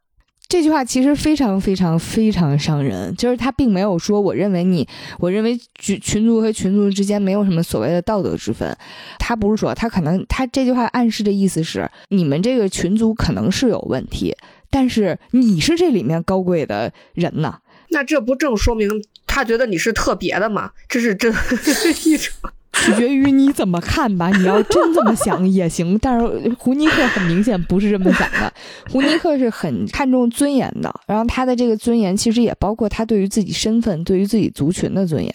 [0.47, 3.15] 这句话其实非常非常非常伤人。
[3.15, 4.87] 就是他并没有说，我认为你，
[5.19, 8.75] 我认为群群族和群族之间没有什么所谓的道德之分。
[9.17, 14.35] 他不是说，他可能他这句话暗示的意思是，你们这个群族可能是有问题，
[14.69, 17.59] 但是你是这里面高贵的人呢？
[17.89, 18.89] 那这不正说明
[19.27, 20.71] 他觉得你是特别的吗？
[20.89, 21.33] 这是真
[22.05, 22.49] 一种。
[22.83, 24.29] 取决于你怎么看吧。
[24.29, 26.25] 你要真这么想也行，但是
[26.57, 28.51] 胡尼克很明显不是这么想的。
[28.91, 35.33] 胡尼克是很看重尊严的，然后他的这个尊严其实也包括他对于自己身份、对于自己族群的尊严。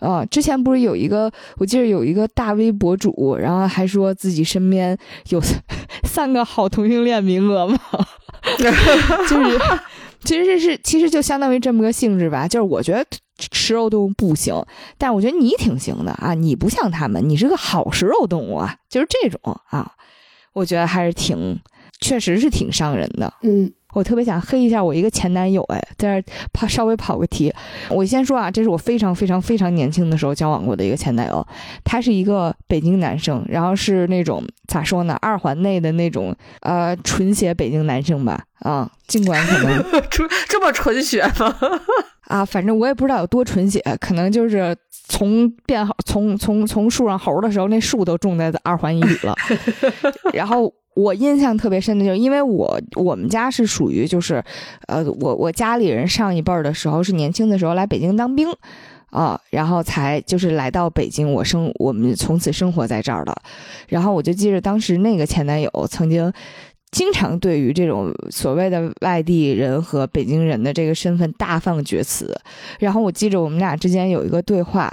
[0.00, 4.96] 啊，之前不是有一个，我记得有一个大 V 博主，然后还说自己身边
[5.30, 5.42] 有
[6.06, 7.78] 三个好同性恋名额吗？
[8.56, 9.58] 就是，
[10.22, 12.46] 其实这是其实就相当于这么个性质吧。
[12.46, 13.04] 就是我觉得。
[13.52, 14.64] 食肉动物不行，
[14.96, 16.34] 但我觉得你挺行的啊！
[16.34, 18.76] 你不像他们，你是个好食肉动物啊！
[18.88, 19.92] 就是这种啊，
[20.52, 21.60] 我觉得还是挺，
[22.00, 23.32] 确实是挺伤人的。
[23.42, 27.52] 嗯，我特别想黑一下我一个前男友，哎，在这跑稍微跑个题。
[27.90, 31.44] 我先说啊，这是我非常非常非常年轻的时候交往过的一个前男友，
[31.82, 41.52] 他是一个北京男生，然后是那种咋说呢，二环内的那种呃纯血北京男生吧，啊，尽管可能 纯这么纯血吗？
[42.30, 44.76] 啊，反正我也不知道有多纯血，可能就是
[45.08, 49.34] 从变好，从从从树上猴的时候，那树都种在二环以里了。
[50.32, 54.42] 然后我印象特别深的就是，因为我我们家是属于就是，
[54.88, 58.48] 呃，我我家里人上一辈儿的时候是年轻的时候来北京当兵，
[59.10, 63.32] 啊，然后才就是来到北京，我生我们从此生活在这儿的。
[63.88, 66.32] 然后我就记着当时那个前男友曾经。
[66.90, 72.34] 经常对于这种所谓的外地人和北京人的这个身份大放厥词，
[72.78, 74.90] 然后我记着我们俩之间有一个对话，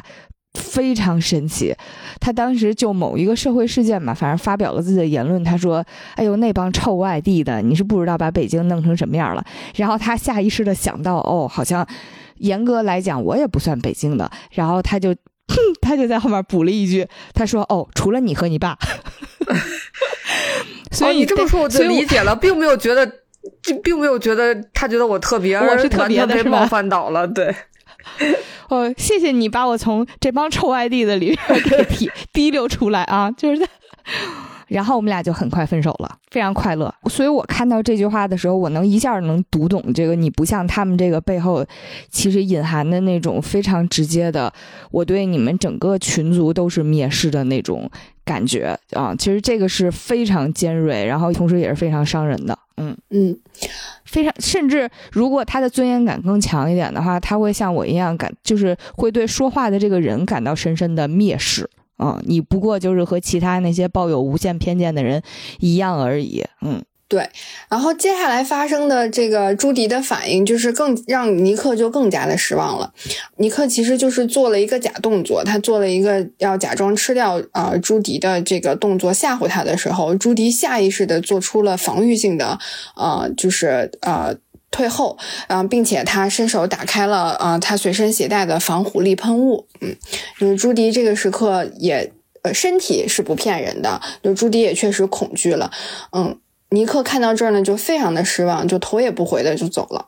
[0.55, 1.75] 非常神奇。
[2.19, 5.85] 他当时就某一个社会事件嘛，反正发表了自己的言论，他说
[6.15, 9.45] ：“哎呦，那帮臭外地的，你是不知道把北京弄成什么样了。”
[9.75, 11.85] 然后他下意识的想到，哦，好像
[12.37, 14.29] 严格来讲我也不算北京的。
[14.51, 15.13] 然后他就
[15.81, 18.77] 他就在后面补了一句，他说：“哦，除了你和你爸。
[20.91, 23.05] ”所以你这么说我就理解了，并没有觉得，
[23.83, 27.27] 并没有觉得他觉得我特别，我是特别被冒犯到了。
[27.27, 27.53] 对，
[28.69, 31.37] 哦，谢谢你把我从这帮臭外地的里面
[31.69, 33.67] 给 提提溜出来啊，就是。
[34.75, 36.93] 然后我们俩就很快分手了，非常快乐。
[37.05, 41.65] 所以我看到这句话的时候，我能一下能读懂这个“你不像他们”这个背后，
[42.09, 44.51] 其实隐含的那种非常直接的，
[44.91, 47.89] 我对你们整个群族都是蔑视的那种
[48.25, 49.15] 感觉啊。
[49.17, 52.59] 其实这个是非常尖锐，然后同时也是非常伤人的。
[52.75, 53.39] 嗯嗯，
[54.03, 61.69] 非常甚至如果他的尊严感更强一点的话，他会像我一样感，就是会对说话的这个人感到深深的蔑视。
[61.97, 65.21] 啊，你不过就是和其他那些抱有无限偏见的人
[65.59, 66.43] 一样而已。
[66.61, 67.29] 嗯对，
[67.69, 72.91] 然后接下来发生的这个朱迪的反应，就是更让尼克就更加的失望了。
[73.37, 82.57] 尼克其实就是做了一个假动作，他做了一个要假装吃掉呃朱迪的这个动作吓唬他的时候，朱迪下意识的做出了防御性的
[82.95, 84.35] 呃就是呃
[84.75, 85.17] 退后，
[85.47, 89.95] 啊、并且他伸手打开了啊、他随身携带的防虎力喷雾，嗯，
[90.37, 92.11] 就是朱迪这个时刻也
[92.41, 95.71] 呃身体是不骗人的，就朱迪也确实恐惧了，
[96.11, 96.37] 嗯。
[96.69, 100.07] 尼克看到这儿呢，就非常的失望，就头也不回的就走了。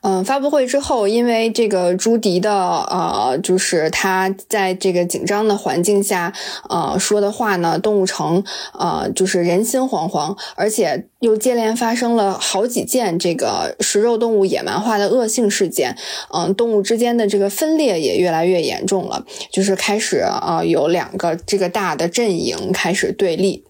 [0.00, 6.32] 嗯，发布会之后，因为这个朱迪的呃，就是他在这个紧张的环境下，
[6.68, 8.42] 呃说的话呢，动物城
[8.78, 15.96] 呃就是人心惶惶，而且又接连发生了好几件这个食肉动物野蛮化的恶性事件，
[16.32, 23.64] 嗯、动物之间的这个分裂也越来越严重了，就是开始啊、有两个这个大的阵营开始对立。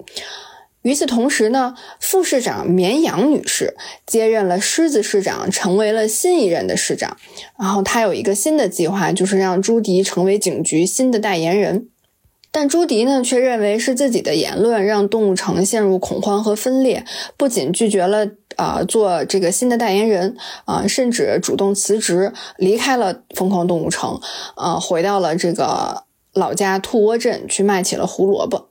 [0.85, 3.75] 与此同时呢，副市长绵羊女士
[4.07, 7.17] 接任了狮子市长，成为了新一任的市长。
[7.59, 11.89] 然后她有一个新的计划，就是让朱迪成为警局新的代言人。
[12.53, 17.05] 但朱迪呢，却认为是自己的言论让动物城陷入恐慌和分裂，
[17.37, 24.21] 不仅拒绝了啊、做这个新的代言人啊、甚至主动辞职，离开了疯狂动物城，
[24.57, 26.05] 呃，回到了这个
[26.35, 28.69] 老家兔窝镇去卖起了胡萝卜。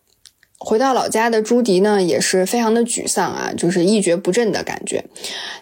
[0.66, 5.03] 回到老家的朱迪呢，也是非常的沮丧啊，就是一蹶不振的感觉。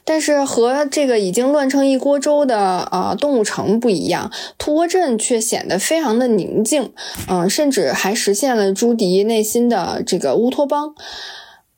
[0.05, 6.93] 但是和这个已经乱成一锅粥的啊、呃动物城不一样，兔窝镇却显得非常的宁静，
[7.27, 10.93] 嗯、甚至还实现了朱迪内心的这个乌托邦。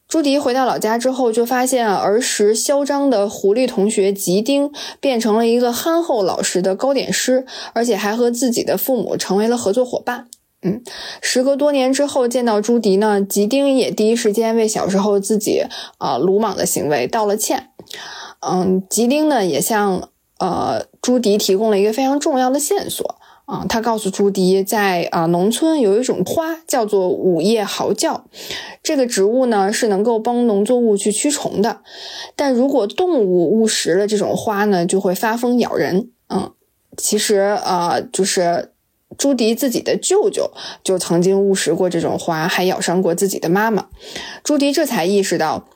[0.08, 10.28] 朱迪回到老家之后，就发现儿时嚣张的狐狸同学吉丁变成了一个憨厚老实的糕点师，而且还和自己的父母成为了合作伙伴。
[10.66, 10.82] 嗯，
[11.22, 15.64] 时隔多年之后见到朱迪呢，吉丁也第一时间为小时候自己
[15.98, 17.72] 啊、鲁莽的行为道了歉。
[18.40, 20.10] 嗯，吉丁呢也向
[20.40, 28.24] 呃朱迪提供了一个非常重要的线索啊、他告诉朱迪在，啊农村有一种花叫做午夜嚎叫，
[28.82, 31.82] 这个植物呢是能够帮农作物去驱虫的，
[32.38, 36.10] 但如果动物误食了这种花呢，就会发疯咬人。
[36.30, 36.54] 嗯，
[36.96, 38.70] 其实呃就是。
[39.18, 40.52] 朱迪自己的舅舅
[40.84, 43.88] 就曾经误食过这种花，还咬伤过自己的妈妈。
[44.44, 45.68] 朱迪这才意识到，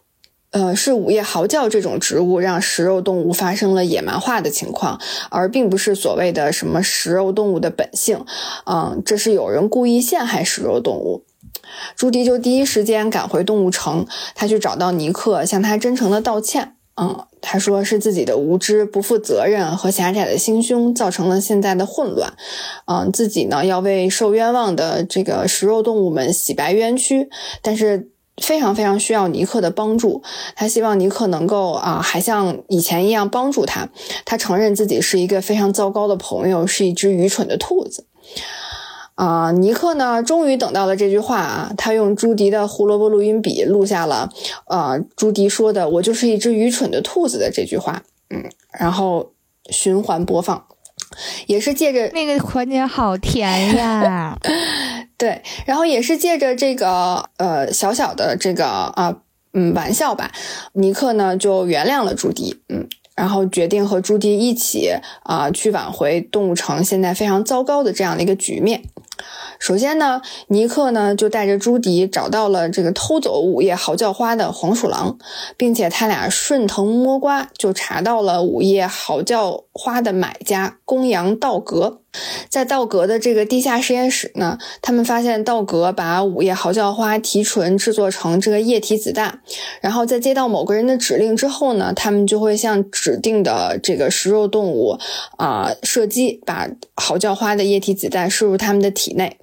[0.51, 8.23] 呃，是午夜嚎叫这种植物让食肉动物发生了野蛮化的情况，而并不是所谓的什么食肉动物的本性。
[8.65, 11.25] 嗯，这是有人故意陷害食肉动物。
[11.97, 16.76] 朱迪就第一时间赶回动物城，他去找到尼克，向他真诚的道歉。
[16.99, 22.33] 嗯，他说是自己的无知、不负责任和狭窄的心胸造成了现在的混乱。
[22.85, 27.29] 嗯，自己呢要为受冤枉的这个食肉动物们洗白冤屈，
[27.61, 28.09] 但是
[28.41, 30.23] 非常非常需要尼克的帮助。
[30.55, 33.89] 他希望尼克能够啊，还像以前一样帮助他。
[34.25, 38.05] 他承认自己是一个非常糟糕的朋友，是一只愚蠢的兔子。
[39.17, 41.73] 啊、尼克呢，终于等到了这句话啊！
[41.75, 44.29] 他用朱迪的胡萝卜录音笔录下了，
[44.67, 48.43] 呃，朱迪说的“我就是一只愚蠢的兔子”的这句话，嗯，
[48.79, 49.31] 然后
[49.71, 50.67] 循环播放，
[51.47, 54.37] 也是借着那个环节好甜呀！
[55.17, 59.17] 对，然后也是借着这个呃小小的这个啊
[59.53, 60.31] 嗯玩笑吧，
[60.73, 64.91] 尼克呢就原谅了朱迪，嗯，然后决定和朱迪一起
[65.23, 68.83] 啊、去挽回动物城现在非常糟糕的这样的一个局面。
[69.59, 75.17] 首先呢，尼克呢就带着朱迪找到了这个偷走午夜嚎叫花的黄鼠狼，
[75.57, 82.01] 并且他俩顺藤摸瓜就查到了午夜嚎叫花的买家公羊道格。
[82.49, 89.41] 在道格的这个地下实验室呢，他们发现道格把午夜嚎叫花提纯制作成这个液体子弹，
[89.81, 94.97] 然后在接到某个人的指令之后呢，他们就会向指定的这个食肉动物
[95.37, 99.37] 啊、射击，把嚎叫花的液体子弹射入他们的体内。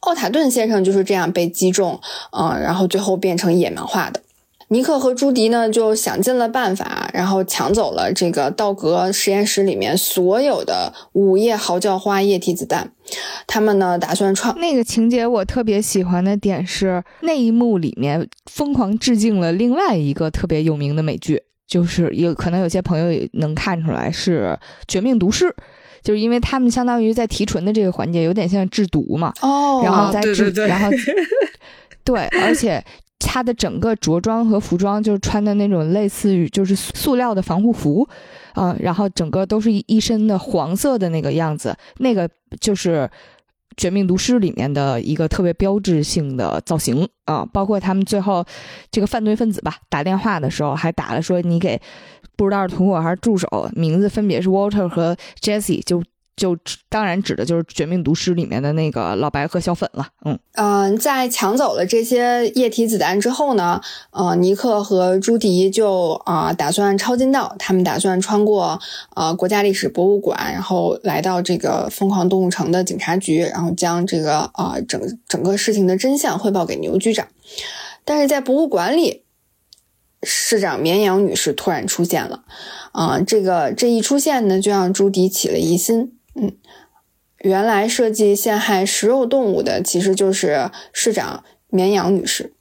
[0.00, 2.00] 奥塔顿先生就是这样被击中，
[2.32, 4.20] 嗯、然后最后变成野蛮化的。
[4.68, 12.92] 尼克和朱迪呢就想尽了办法，然后抢走了这个道格实验室里面所有的午夜嚎叫花液体子弹。
[13.46, 25.46] 他们呢打算创那个情节我特别喜欢的点是那一幕里面疯狂致敬了另外一个特别有名的美剧，就是有可能有些朋友也能看出来是《绝命毒师》，
[26.02, 30.90] 就是因为他们相当于在提纯的这个环节有点像制毒嘛，哦，然后再制，对对对然后
[32.04, 32.84] 对，而且
[33.18, 38.08] 他的整个着装和服装就是穿的那种类似于就是塑料的防护服，
[38.54, 42.28] 嗯、然后整个都是一身的黄色的那个样子，那个
[42.60, 43.10] 就是
[43.76, 48.44] 绝命毒师》里面的一个特别标志性的造型啊，包括他们最后
[48.90, 51.80] 这个犯罪分子吧打电话的时候还打了说你给
[52.36, 56.02] 不知道是同伙还是助手，名字分别是 Walter 和 Jesse，就。
[56.38, 56.56] 就
[56.88, 63.80] 当然指的就是《绝命毒师》里面的那个老白和小粉了，嗯嗯，在抢走了这些液体子弹之后呢，
[64.12, 68.80] 呃，尼克和朱迪就啊打算抄近道，他们打算穿过
[69.16, 77.26] 呃国家历史博物馆，然后来到这个疯狂动物城的警察局，然后将这个啊整整个事情的真相汇报给牛局长。
[78.04, 79.24] 但是在博物馆里，
[80.22, 82.44] 市长绵羊女士突然出现了，
[82.92, 86.17] 啊，这个这一出现呢，就让朱迪起了疑心。
[86.40, 86.56] 嗯，
[87.40, 92.54] 原来设计陷害食肉动物的其实就是市长绵羊女士。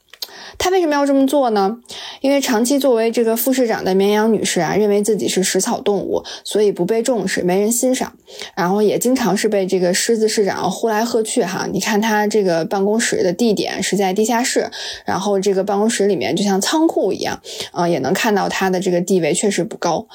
[0.57, 1.77] 她为什么要这么做呢？
[2.21, 8.13] 因为长期作为这个副市长的绵羊女士啊，认为自己是食草动物，所以不被重视，没人欣赏。
[8.55, 11.67] 然后也经常是被这个狮子市长呼来喝去哈。
[11.71, 14.69] 你看他这个办公室的地点是在地下室，
[15.05, 17.39] 然后这个办公室里面就像仓库一样，
[17.71, 20.07] 啊，也能看到他的这个地位确实不高。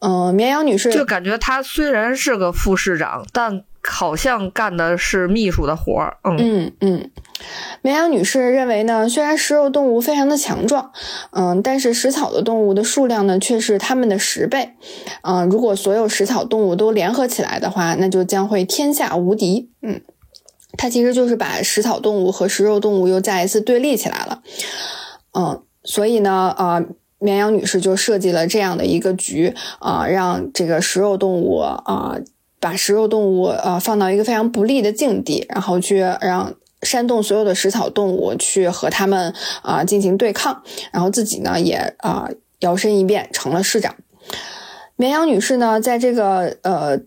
[0.00, 6.18] 嗯，绵羊女士就感觉她虽然是个副市长，但好像干的是秘书的活儿。
[6.24, 7.10] 嗯嗯嗯，
[7.82, 10.92] 绵羊女士认为呢，虽然食肉动物非常的强壮，
[11.32, 14.74] 嗯，但是食草的动物的数量呢却是它们的十倍。
[15.22, 19.70] 嗯，如果所有食草动物都联合起来的话，那就将会天下无敌。
[19.82, 20.00] 嗯，
[20.76, 24.42] 它其实就是把食草动物和食肉动物又再一次对立起来了。
[25.32, 26.82] 嗯，所以呢，啊。
[27.22, 32.16] 绵羊女士就设计了这样的一个局啊，让这个食肉动物啊，
[32.60, 40.62] 把食肉动物呃放到一个非常不利的境地，然后去让煽动所有的食草动物去和他们啊进行对抗，
[40.92, 42.28] 然后自己呢也啊
[42.60, 43.96] 摇身一变成了市长。
[44.94, 47.00] 绵羊女士呢，在这个呃。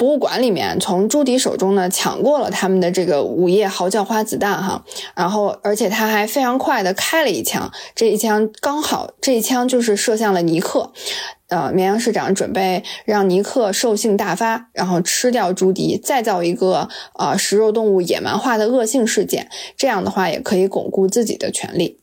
[0.00, 4.82] 博物馆里面，从朱迪手中呢抢过了他们的这个午夜嚎叫花子弹哈，
[5.14, 10.90] 然后而且他还非常快的开了一枪，这一枪刚好这一枪就是射向了尼克，
[11.48, 21.99] 呃，绵阳市长准备让尼克兽性大发，然后吃掉朱迪，再造一个啊食肉动物野蛮化的恶性事件，这样的话也可以巩固自己的权利。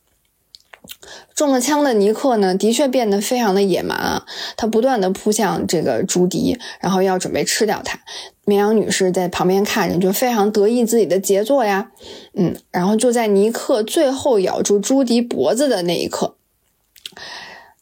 [1.33, 4.25] 中了枪的尼克呢，的确变得非常的野蛮啊！
[4.55, 7.99] 他不断的扑向这个朱迪，然后要准备吃掉他。
[8.45, 11.91] 绵羊女士在旁边看着，就非常得意自己的杰作呀。
[12.33, 16.35] 嗯，然后就在尼克最后咬住朱迪脖子的那一刻，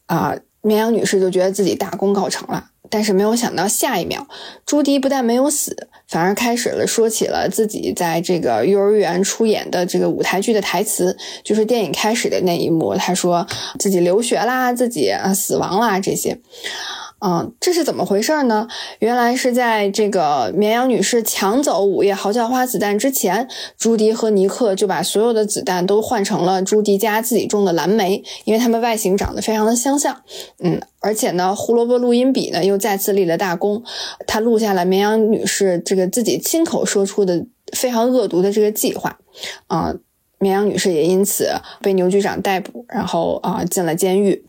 [0.07, 2.72] 啊，绵羊女士就觉得自己大功告成了。
[2.89, 4.25] 但是没有想到，下一秒，
[4.65, 12.95] 朱迪不但没有死，反而开始了说起了自己在这个幼儿园出演的这个舞台剧的台词，就是电影开始的那一幕。
[12.95, 13.45] 他说
[13.79, 16.37] 自己留学啦，自己死亡啦这些。
[17.27, 18.68] 嗯，这是怎么回事呢？
[18.99, 23.49] 原来是在这个绵羊女士抢走午夜嚎叫花子弹之前，
[23.80, 30.22] 朱迪和尼克就把所有的子弹都换成了朱迪家自己种的蓝莓，因为它们外形长得非常的相像。
[30.60, 33.84] 嗯，而且呢，胡萝卜录音笔呢又再次立了大功，
[34.27, 39.18] 他录下了绵羊女士这个自己亲口说出的非常恶毒的这个计划。
[39.65, 39.95] 啊。
[40.45, 41.49] 绵羊女士也因此
[41.81, 44.45] 被牛局长逮捕，然后啊进了监狱。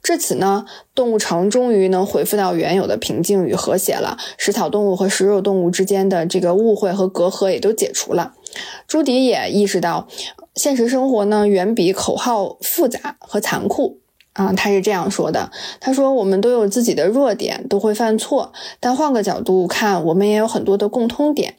[0.00, 0.64] 至此呢，
[0.94, 4.16] 动物城终于能恢复到原有的平静与和谐了。
[4.38, 8.34] 食草动物和食肉动物之间的这个误会和隔阂也都解除了。
[8.86, 10.06] 朱迪也意识到，
[10.54, 13.99] 现实生活呢远比口号复杂和残酷。
[14.32, 15.50] 啊，他是这样说的
[15.80, 21.56] ：“他说，我们都有自己的弱点，都会犯错，但换个角度看，我们也有很多的共通点。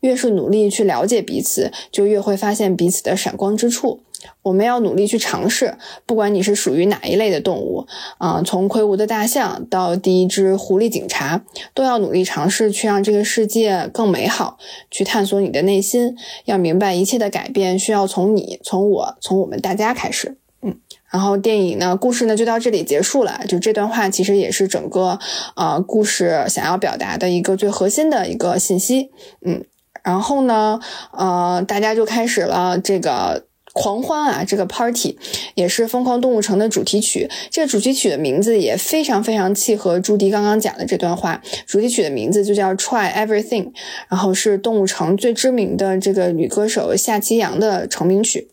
[0.00, 4.00] 越是努力去了解彼此，就越会发现彼此的闪光之处。
[4.42, 7.86] 我们要努力去尝试，不管你是属于哪一类的动物，
[8.18, 11.42] 啊，从魁梧的大象到第一只狐狸警察，
[11.72, 14.58] 都要努力尝试去让这个世界更美好，
[14.90, 16.14] 去探索你的内心。
[16.44, 20.76] 要明白，一切的改变需要从你、从我、从我们大家开始。”嗯
[21.10, 23.40] 然后电影呢，故事呢就到这里结束了。
[23.48, 25.18] 就这段话其实也是整个
[25.56, 29.10] 呃故事想要表达的一个最核心的一个信息。
[29.44, 29.64] 嗯，
[30.04, 30.80] 然后呢，
[31.12, 35.16] 呃，大家就开始了这个狂欢啊，这个 party
[35.54, 37.28] 也是《疯狂动物城》的主题曲。
[37.50, 41.40] 这个主题曲的名字也非常非常契合朱迪刚刚讲的这段话。
[41.66, 43.72] 主题曲的名字就叫 Try Everything，
[44.08, 48.49] 然后是动物城最知名的这个女歌手夏奇阳的成名曲。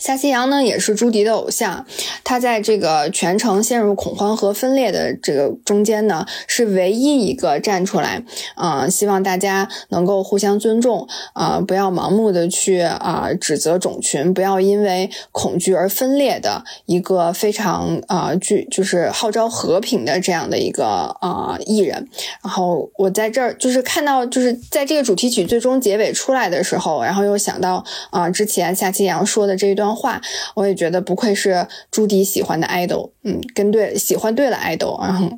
[0.00, 1.84] 夏奇阳呢，也是朱迪的偶像。
[2.24, 8.24] 他在这个全程陷入恐慌和分裂的这个中间呢，是唯一一个站出来，
[8.54, 22.08] 啊，希望大家能够互相尊重，啊，不要盲目的去啊指责种群，不要因为恐惧而分裂的一个非常啊具就是号召和平的这样的一个啊艺人。
[22.42, 29.89] 然后我在这儿就是看到，就是在这个主题曲最终结尾出来的时候，然后又想到啊之前夏奇阳说的这一段。
[29.94, 30.20] 话
[30.54, 35.30] 我也觉得不愧是朱迪喜欢的 idol，嗯，跟对喜欢对了 idol，然后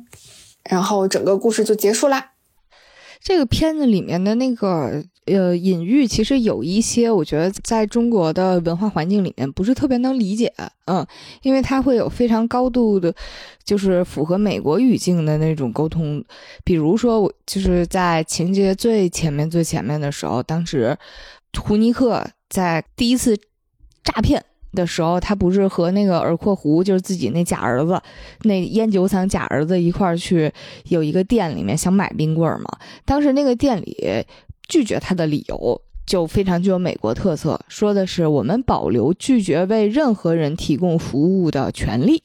[0.69, 2.31] 然后整个故事就结束啦。
[3.21, 10.53] 这个片子里面的那个呃隐喻，其实有一些我觉得在中国的文化环境里面不是特别能理解，
[10.87, 11.07] 嗯，
[11.41, 13.15] 因为它会有非常高度的，
[13.63, 16.21] 就是符合美国语境的那种沟通。
[16.65, 20.97] 比如说，我就是在情节最前面最前面的时候，当时
[21.57, 23.37] 胡尼克在第一次。
[24.03, 24.43] 诈骗
[24.73, 28.01] 的时候，他不是和那个尔阔湖，就是自己那假儿子，
[28.41, 30.51] 那烟酒厂假儿子一块儿去
[30.85, 32.65] 有一个店里面想买冰棍儿嘛？
[33.05, 34.25] 当时那个店里
[34.67, 42.23] 拒绝他的理由就非常具有美国特色，说的是我们保留拒绝为任何人提供服务的权利。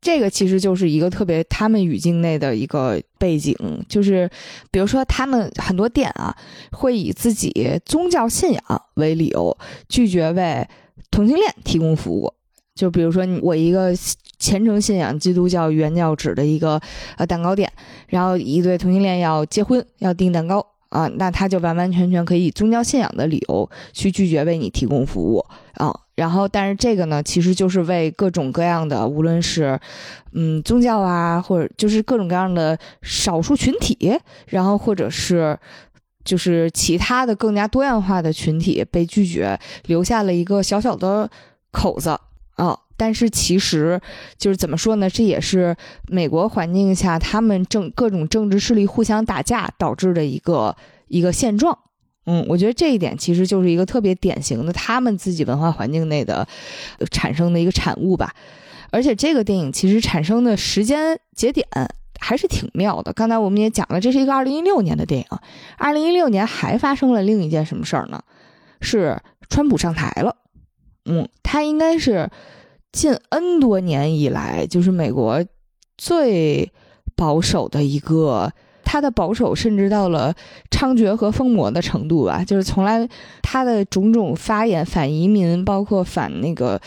[0.00, 3.56] 这个其实就是一个特别他们语境内的一个背景，
[3.88, 4.30] 就是
[4.70, 6.32] 比如说他们很多店啊
[6.70, 10.64] 会以自己宗教信仰为理由拒绝为。
[11.10, 12.32] 同性恋提供服务，
[12.74, 13.92] 就比如说我一个
[14.38, 16.80] 虔诚信仰基督教原教旨的一个
[17.16, 17.72] 呃蛋糕店，
[18.06, 25.44] 然后一对同性恋要结婚要订蛋糕啊，那他就完完全全可以宗教信仰的理由去拒绝为你提供服务
[25.74, 25.92] 啊。
[26.14, 29.78] 然后，但是这个呢，其实就是为各种各样的，无论是
[30.32, 35.58] 嗯宗教啊，或者就是各种各样的少数群体，然后或者是。
[36.28, 41.30] 就是其他的更加多样化的群体被拒绝，留下了一个小小的
[41.72, 42.10] 口子
[42.56, 42.78] 啊。
[42.98, 43.98] 但是其实
[44.36, 45.08] 就是怎么说呢？
[45.08, 45.74] 这也是
[46.08, 50.76] 美国环境下他们政各种政治势力互相打架导致的一个
[51.06, 51.78] 一个现状。
[52.26, 56.46] 嗯，我觉得这一点其实就是一个特别典型的他们自己文化环境内的
[57.10, 58.34] 产生的一个产物吧。
[58.90, 61.66] 而且这个电影其实产生的时间节点。
[62.20, 63.12] 还是挺妙的。
[63.12, 65.26] 刚才我们也讲了，这是一个二零一六年的电影。
[65.76, 68.20] 二零一六年还发生了另一件什么事儿呢？
[68.80, 69.18] 是
[69.48, 70.36] 川普上台了。
[71.04, 72.28] 嗯，他应该是
[72.92, 75.44] 近 N 多年以来，就是美国
[75.96, 76.70] 最
[77.16, 78.52] 保守的一个。
[78.84, 80.34] 他的保守甚至到了
[80.70, 82.42] 猖獗和疯魔的程度吧。
[82.42, 83.06] 就是从来
[83.42, 86.80] 他的种种发言，反移民，包括反那个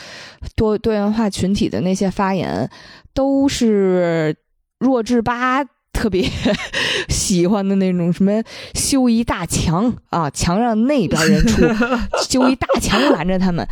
[0.55, 2.69] 多多元化群体的那些发言，
[3.13, 4.35] 都是。
[4.81, 5.63] 弱智吧
[5.93, 6.27] 特别
[7.07, 8.41] 喜欢的那种什么
[8.73, 11.61] 修一大墙啊，墙让那边人出，
[12.27, 13.67] 修一大墙拦着他们，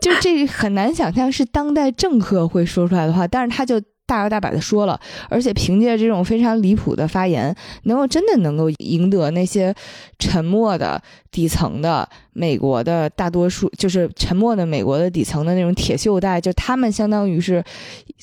[0.00, 7.52] 就这很难想象是当代政客会说出来的话，但是他就大摇大摆的说了，而且凭借这种非常离谱的发言，
[7.84, 9.74] 能够真的能够赢得那些
[10.20, 11.02] 沉默的
[11.32, 17.64] 底层的美国的大多数，就是沉默的美国的底层的那种铁锈带，就他们相当于是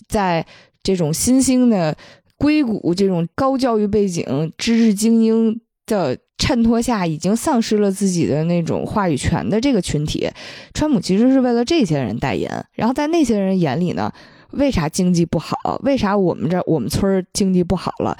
[0.08, 0.46] 在。
[0.84, 1.96] 这种新兴的
[2.38, 10.30] 硅谷，这种高教育背景、知识精英的衬托下，已经丧失了自己的那种话语权的这个群体，
[10.74, 12.66] 川普其实是为了这些人代言。
[12.74, 14.12] 然后在那些人眼里呢，
[14.52, 15.56] 为啥经济不好？
[15.84, 18.18] 为啥我们这我们村儿经济不好了？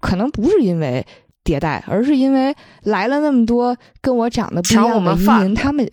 [0.00, 1.06] 可能不是因为
[1.44, 5.88] 迭代，而是因为来了那么多跟我长得不一样的移民，他们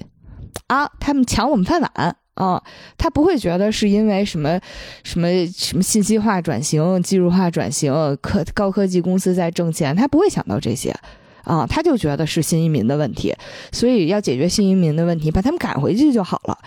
[0.67, 2.15] 啊，他们抢我们饭碗。
[2.39, 2.63] 啊，
[2.97, 4.57] 他不会觉得是因为什么，
[5.03, 10.95] 什么什么信息化转型、技术化转型、科高科技公司在挣钱，他不会想到这些，
[11.43, 13.35] 啊，他就觉得是新移民的问题，
[13.73, 16.57] 所以要解决新移民的问题，把他们赶回去就好了，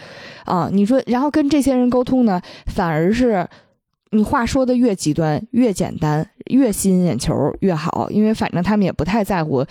[0.44, 3.48] 啊，你说，然后跟这些人沟通呢，反而是
[4.10, 9.64] 你话说的越极端、越简单、越吸引眼球越好，因为反正他们也不太在乎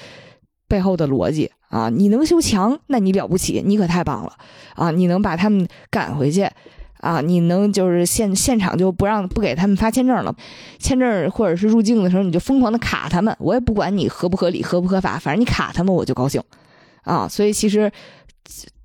[0.68, 1.52] 背后的逻辑。
[1.72, 4.34] 啊，你能修墙，那你了不起，你可太棒了
[4.76, 4.92] 啊！
[4.92, 6.46] 你能把他们赶回去，
[7.00, 10.36] 啊，你能就是现现场就不让不给他们发签证了，
[10.80, 16.44] 签证或者是入境的时候你就疯狂的卡他们，我也不管你合不合理合不合法，反正你卡他们我就高兴，
[17.04, 17.26] 啊！
[17.26, 17.90] 所以其实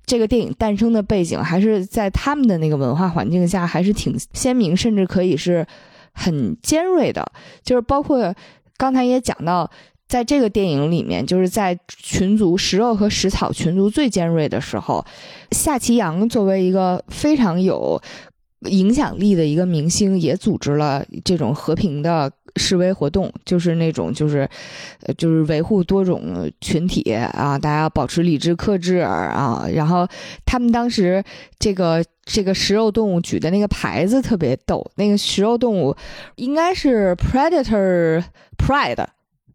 [0.05, 5.67] 这个电影诞生的背景还是在他们的那个文化环境下还是挺鲜明，甚至可以是
[6.13, 7.29] 很尖锐的，
[7.63, 8.33] 就是包括
[8.77, 9.69] 刚才也讲到。
[10.07, 15.05] 在这个电影里面，就是在群族食肉和食草群族最尖锐的时候，
[15.51, 18.01] 夏奇阳作为一个非常有
[18.61, 24.49] 影响力的一个明星，也组织了这种和平的示威活动，就是那种就是，
[25.17, 29.67] 就是维护多种群体啊，大家保持理智克制啊。
[29.73, 30.07] 然后
[30.45, 31.23] 他们当时
[31.59, 35.95] 这个这个食肉动物举的那个牌子特别逗，那个食肉动物
[36.37, 38.23] 应该是 Predator
[38.57, 39.05] Pride。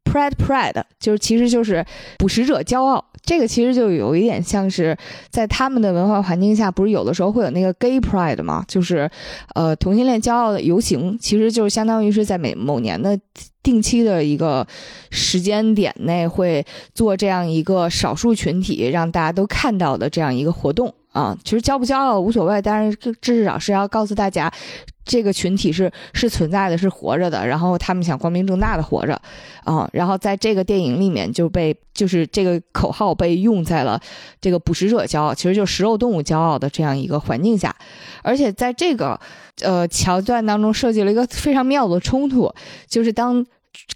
[0.04, 1.84] Pride Pride 就是其实就是
[2.18, 4.96] 捕食者骄傲，这个其实就有一点像是
[5.30, 8.64] 在他们的文化环境下，不是有的时候会有那个 Gay Pride 吗？
[8.68, 9.10] 就是
[9.54, 13.18] 呃同性恋骄傲的游行，其实就是相当于是在每某年的
[13.62, 14.66] 定期的一个
[15.10, 21.36] 时间点内会做这样一个少数群体让大家都看到的这样一个活动啊。
[21.44, 24.52] 其实骄不骄傲无所谓，但是至少是要告诉大家。
[25.04, 29.20] 这个群体是是存在的，是活着的，然后他们想光明正大的活着，
[29.64, 34.00] 啊、然后在这个电影里面就被就是这个口号被用在了
[34.40, 37.74] 这个捕食者骄傲，其实就食肉动物骄傲的这样一个环境下，
[38.22, 39.18] 而且在这个
[39.62, 42.54] 呃桥段当中设计了一个非常妙的冲突，
[42.86, 43.44] 就是当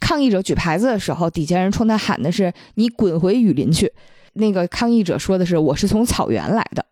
[0.01, 3.93] 抗议者举牌子的时候，底下人冲他喊的是“你滚回雨林去”，
[4.35, 6.85] 那个抗议者说的是“我是从草原来的”，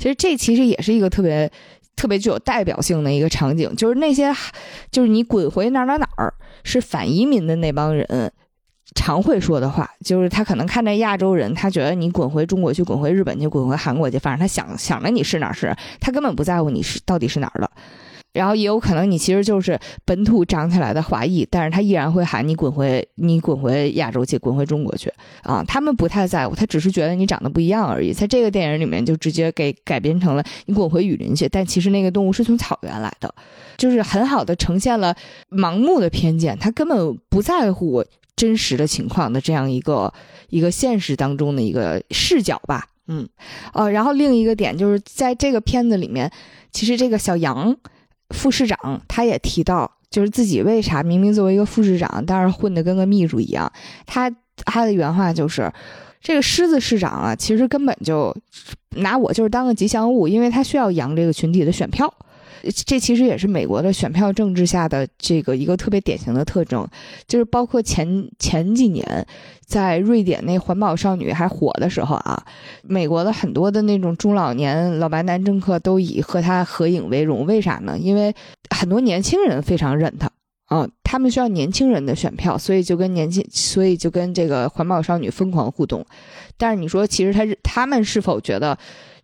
[0.00, 1.52] 其实这其实也是一个特别。
[1.96, 4.34] 特别具有代表性的一个场景，就是那些，
[4.90, 6.32] 就是你滚回哪哪哪儿，
[6.64, 8.32] 是反移民的那帮人
[8.94, 17.70] 常会说的话，就是他可能看着亚洲人，他觉得你滚回中国去，滚回日本去，滚回韩国去，反正他想想着你是哪是，他根本不在乎你是到底是哪儿的。
[18.40, 25.12] 然后也有可能你其实就是本土长起来的华裔，但是他依然会喊你滚回你滚回亚洲去，滚回中国去
[25.42, 25.62] 啊！
[25.68, 28.14] 他们不太在乎，他只是觉得你长得不一样而已。
[28.14, 33.34] 在这个电影里面就直接给改编成了你滚回雨林去，但其实那个动物是从草原来的，
[33.76, 35.14] 就是很好的呈现了
[35.50, 38.02] 盲目的偏见，他根本不在乎
[38.34, 40.10] 真实的情况的这样一个
[40.48, 42.86] 一个现实当中的一个视角吧。
[43.06, 43.28] 嗯，
[43.74, 46.32] 呃，然后另一个点就是在这个片子里面，
[46.72, 47.76] 其实这个小杨。
[48.30, 53.70] 副市长他也提到，就是自己为啥明明作为一个副市长，但是混得跟个秘书一样。
[54.06, 54.30] 他
[54.64, 55.72] 他的原话就是，
[56.20, 58.34] 这个狮子市长啊，其实根本就
[58.96, 62.12] 拿我就是当个吉祥物，因为他需要养这个群体的选票。
[62.86, 66.86] 这其实也是美国的选票政治下的这个一个特别典型的特征，
[67.26, 69.26] 就是包括前前几年
[69.66, 72.42] 在瑞典那环保少女还火的时候啊，
[72.82, 77.98] 美国的很多的那种中老年老白男政客都以和他合影为荣，为啥呢？
[77.98, 78.34] 因为
[78.70, 80.30] 很多年轻人非常认他。
[80.72, 86.06] 嗯，他们需要年轻人的选票，所以就跟年轻，所以就跟这个环保少女疯狂互动。
[86.56, 88.78] 但是你说，其实他是他们是否觉得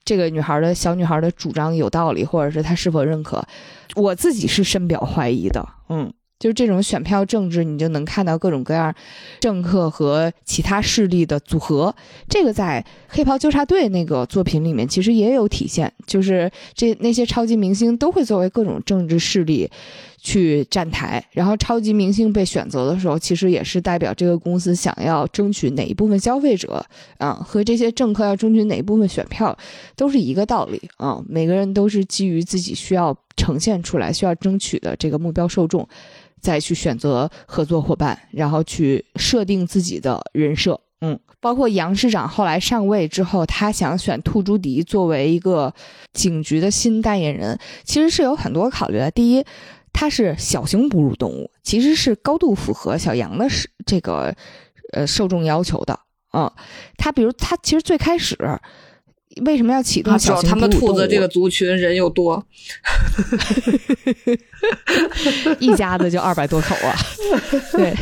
[0.07, 3.45] 这个女孩的小女孩的主张有道理，或者是她是否认可？
[3.97, 5.69] 我自己是深表怀疑的。
[5.89, 8.95] 嗯，就是这种选票政治，你就能看到各种各样
[9.41, 11.95] 政客和其他势力的组合。
[12.29, 19.69] 这个在《黑袍纠察队》那个作品里面其实也有体现，就是这那些超级明星都会作为各种政治势力。
[20.27, 26.85] 去站台，然后超级明星被选择的时候，其实也是代表这个公司想要争取哪一部分消费者
[27.19, 29.57] 啊，和这些政客要争取哪一部分选票，
[29.95, 31.23] 都是一个道理啊。
[31.29, 35.89] 每个人都是基于自己需要呈现出来、需要争取的这个目标受众，
[36.41, 40.81] 再去选择合作伙伴，然后去设定自己的人设。
[41.03, 45.73] 嗯，包括杨市长后来上位之后，他想选兔朱迪作为一个
[46.13, 49.09] 警局的新代言人，其实是有很多考虑的。
[49.13, 49.45] 第一。
[49.99, 54.37] 它是小型哺乳动物，其实是高度符合小羊的是这个
[54.93, 55.99] 呃受众要求的
[56.29, 56.53] 啊。
[56.99, 58.37] 它比如它其实最开始
[59.43, 62.47] 为什么要启动小型他们兔子这个族群人又多，
[65.61, 66.95] 一家子就二百多口啊。
[67.73, 67.97] 对，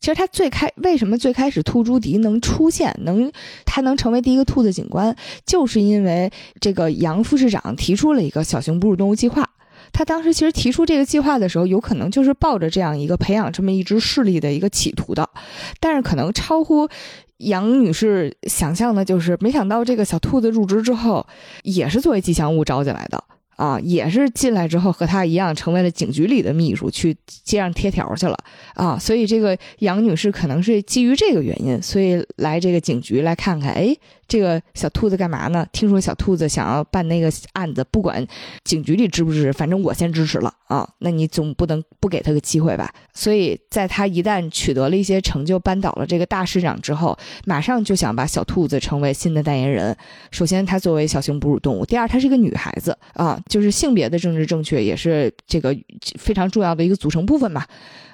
[0.00, 3.30] 其实它最开为什么最开始兔朱迪能出现，能
[3.66, 5.14] 它能成为第一个兔子警官，
[5.44, 6.30] 就是因为
[6.62, 9.50] 这个杨副市长提出了一个小型哺乳动物计划。
[9.96, 15.26] 他当时其实提出这个计划的时候，有可能就是抱着这样一个培养这么一支势力的一个企图的，
[15.80, 16.86] 但是可能超乎
[17.38, 21.26] 杨女士想象的，就是没想到这个小兔子入职之后，
[21.62, 23.24] 也是作为吉祥物招进来的
[23.56, 28.36] 啊，也是进来之后和他一样成为了警局里的秘书，去街上贴条去了
[28.74, 33.96] 啊，所以这个杨女士可能是基于这个原因，所以来这个警局来看看，哎。
[34.28, 35.66] 这个小兔子干嘛呢？
[35.72, 38.26] 听说小兔子想要办那个案子，不管
[38.64, 40.88] 警局里支不支持，反正我先支持了啊。
[40.98, 42.92] 那你总不能不给他个机会吧？
[43.14, 49.96] 所以在他一旦取得了一些成就，扳倒了这个大市长之后，马上就想把小兔子成为新的代言人。
[50.30, 55.76] 首先，它作为小型哺乳动物；第二，它是一个女孩子啊，就是性别的政治正确也是这个
[56.18, 57.64] 非常重要的一个组成部分嘛。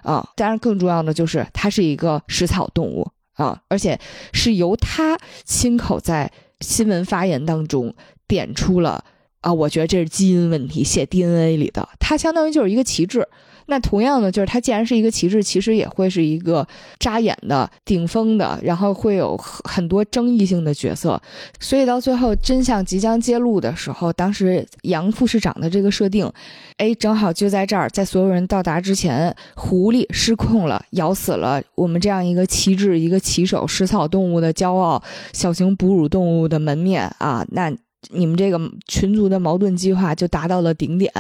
[0.03, 3.09] 啊，当然更重要的就是它是一个食草动物。
[3.35, 3.99] 啊，而且
[4.33, 6.31] 是由他亲口在
[6.61, 7.95] 新闻发言当中
[8.29, 9.05] 点出了
[9.41, 13.27] 啊，我觉得这是基因问题，写 DNA 里的，他相当于就是一个旗帜，
[13.67, 16.67] 那同样的，就是它既然是一个旗帜，其实也会是一个
[16.99, 21.21] 扎眼的、顶峰的，然后会有很多争议性的角色。
[21.61, 26.31] 所以到最后真相即将揭露的时候，当时杨副市长的这个设定，
[26.77, 35.03] 哎，正好就在这儿，在所有人到达之前，狐狸失控了，咬死了我们这样一个旗帜、一个旗手、食草动物的骄傲、
[35.33, 37.73] 小型哺乳动物的门面啊，那
[38.11, 41.13] 你们这个群族的矛盾激化就达到了顶点。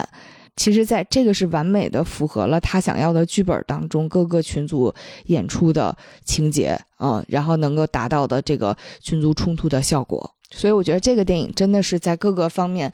[0.55, 4.95] 其实，在这个是完美的符合了他想要的剧本当中各个群组
[5.27, 5.97] 演出的
[6.27, 10.35] 情节啊，然后能够达到的这个群族冲突的效果。
[10.51, 12.93] 所以，我觉得这个电影真的是在各个方面，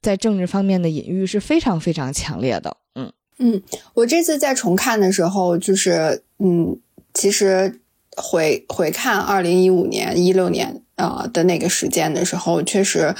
[0.00, 2.76] 在政治方面的隐喻是非常非常强烈的。
[2.94, 3.60] 嗯嗯，
[3.94, 6.78] 我这次在重看的时候，就是嗯，
[7.12, 7.80] 其实
[8.16, 10.81] 回回看二零一五年、一六年。
[10.96, 13.14] 啊的那个时间的时候，确实，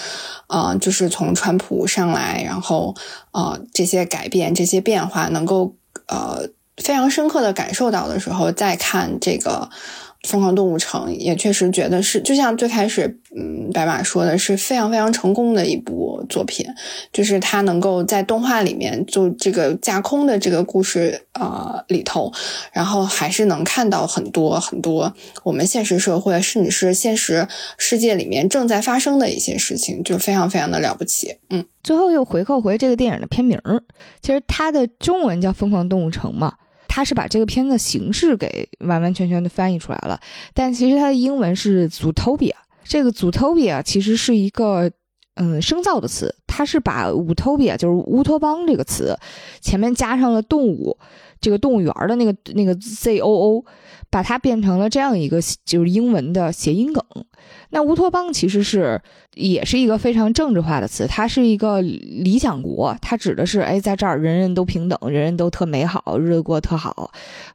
[0.46, 2.94] 啊，就是从川普上来，然后
[3.30, 5.74] 啊这些改变、这些变化，能够
[6.06, 9.70] 呃非常深刻的感受到的时候，再看这个。
[10.28, 16.64] 疯狂动物城也确实觉得是，就像最开始，嗯，白马说的是非常非常成功的一部作品，
[17.12, 22.32] 就是它能够在动画里面就这个架空的这个故事呃里头，
[22.72, 25.12] 然后还是能看到很多很多
[25.42, 31.36] 我们现实社会甚至是现实世界里面正在发生的一些事情，就非常非常的了不起。
[31.50, 33.60] 嗯，最后又回扣回这个电影的片名，
[34.20, 36.54] 其实它的中文叫《疯狂动物城》嘛。
[36.94, 40.20] 他是把这个片子形式给完完全全的翻译出来了，
[40.52, 42.52] 但其实它的英文是 Zootopia。
[42.84, 44.92] 这个 Zootopia 其实是一个
[45.36, 49.18] 嗯生造的词，它是把 Utopia 就是乌托邦这个词
[49.62, 50.98] 前面加上了动物
[51.40, 53.64] 这个动物园的那个那个 Z O O，
[54.12, 57.02] 把它变成了这样一个就是英文的谐音梗。
[57.70, 59.00] 那乌托邦其实是
[59.34, 67.10] 也是一个非常政治化的词，它是一个理想国，它指的是哎，在这儿人人都平等，人人都特美好，日子过特好，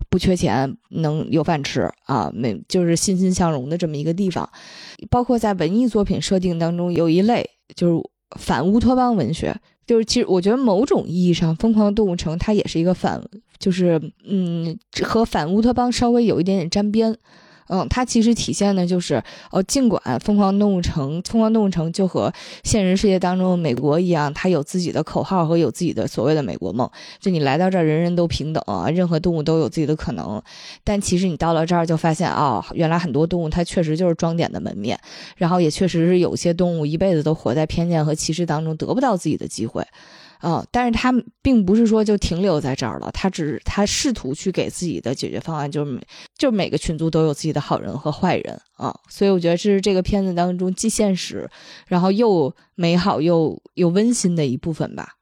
[0.09, 4.49] 不缺钱，能有饭吃啊，没就是欣欣向荣的这么一个地方。
[5.11, 8.03] 包括在文艺作品设定当中，有一类就是
[8.39, 9.55] 反乌托邦文学，
[9.87, 13.19] 就是其实我觉得某种意义上，《疯狂动物城》它也是一个反，
[13.57, 17.17] 就是嗯和反乌托邦稍微有一点点沾边。
[17.69, 19.21] 嗯，它其实体现的就是，
[19.51, 22.31] 哦，尽管《疯狂动物城》《疯狂动物城》就和
[22.63, 26.89] 现实世界当中的美国一样，它有自己的口号和有自己的所谓的美国梦，
[27.19, 30.41] 就你来到这儿，人人都平等啊，任何动物都有自己的可能。
[30.83, 34.99] 但其实你到了这儿，就发现啊，原来很多动物它确实就是装点的门面，
[35.35, 39.85] 然后也确实是有些动物一辈子都活在偏见和歧视当中，得不到自己的机会。
[40.39, 46.01] 啊，但是他并不是说就停留在这儿了，他只他试图去给自己的解决方案，就是每
[46.37, 51.49] 就每个群族都有自己的好人和坏人啊，所以我觉得这是这个片子当中既现实，
[51.87, 55.16] 然后又美好又又温馨的一部分吧。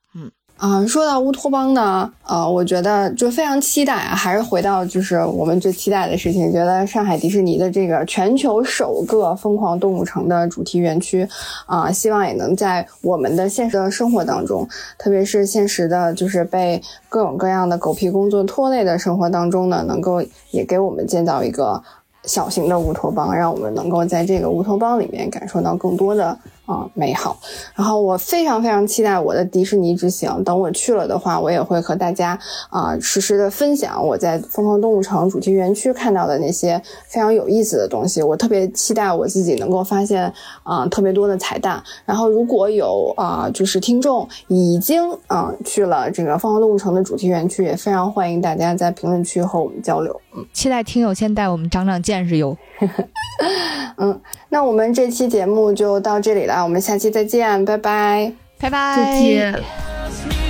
[0.57, 11.27] 嗯，说到乌托邦呢，呃，我觉得就非常期待啊，还是回到就是我们最期待的事情，觉得上海迪士尼的这个全球首个疯狂动物城的主题园区，
[11.65, 14.65] 啊，希望也能在我们的现实的生活当中，
[14.97, 21.83] 特别是现实的，就是被各种各样的狗屁工作拖累的生活当中呢，能够也给我们建造一个
[22.23, 26.37] 小型的乌托邦，让我们能够在这个乌托邦里面感受到更多的。
[26.65, 27.37] 啊，美好！
[27.75, 30.43] 然后我非常非常期待我的迪士尼之行。
[30.43, 32.37] 等我去了的话，我也会和大家
[32.69, 38.21] 啊实时的分享我在疯狂动物城主题园区看到的那些非常有意思的东西。
[38.21, 40.31] 我特别期待我自己能够发现
[40.63, 41.81] 啊特别多的彩蛋。
[42.05, 50.19] 然后如果有啊就是听众已经啊去了这个疯狂动物城的主题园区，也非常欢迎大家在评论区和我们交流。
[50.35, 52.57] 嗯，期待听友先带我们长长见识哟。
[53.97, 54.19] 嗯，
[54.55, 60.44] 那我们这期节目就到这里了，我们下期再见，拜拜，拜拜，再见。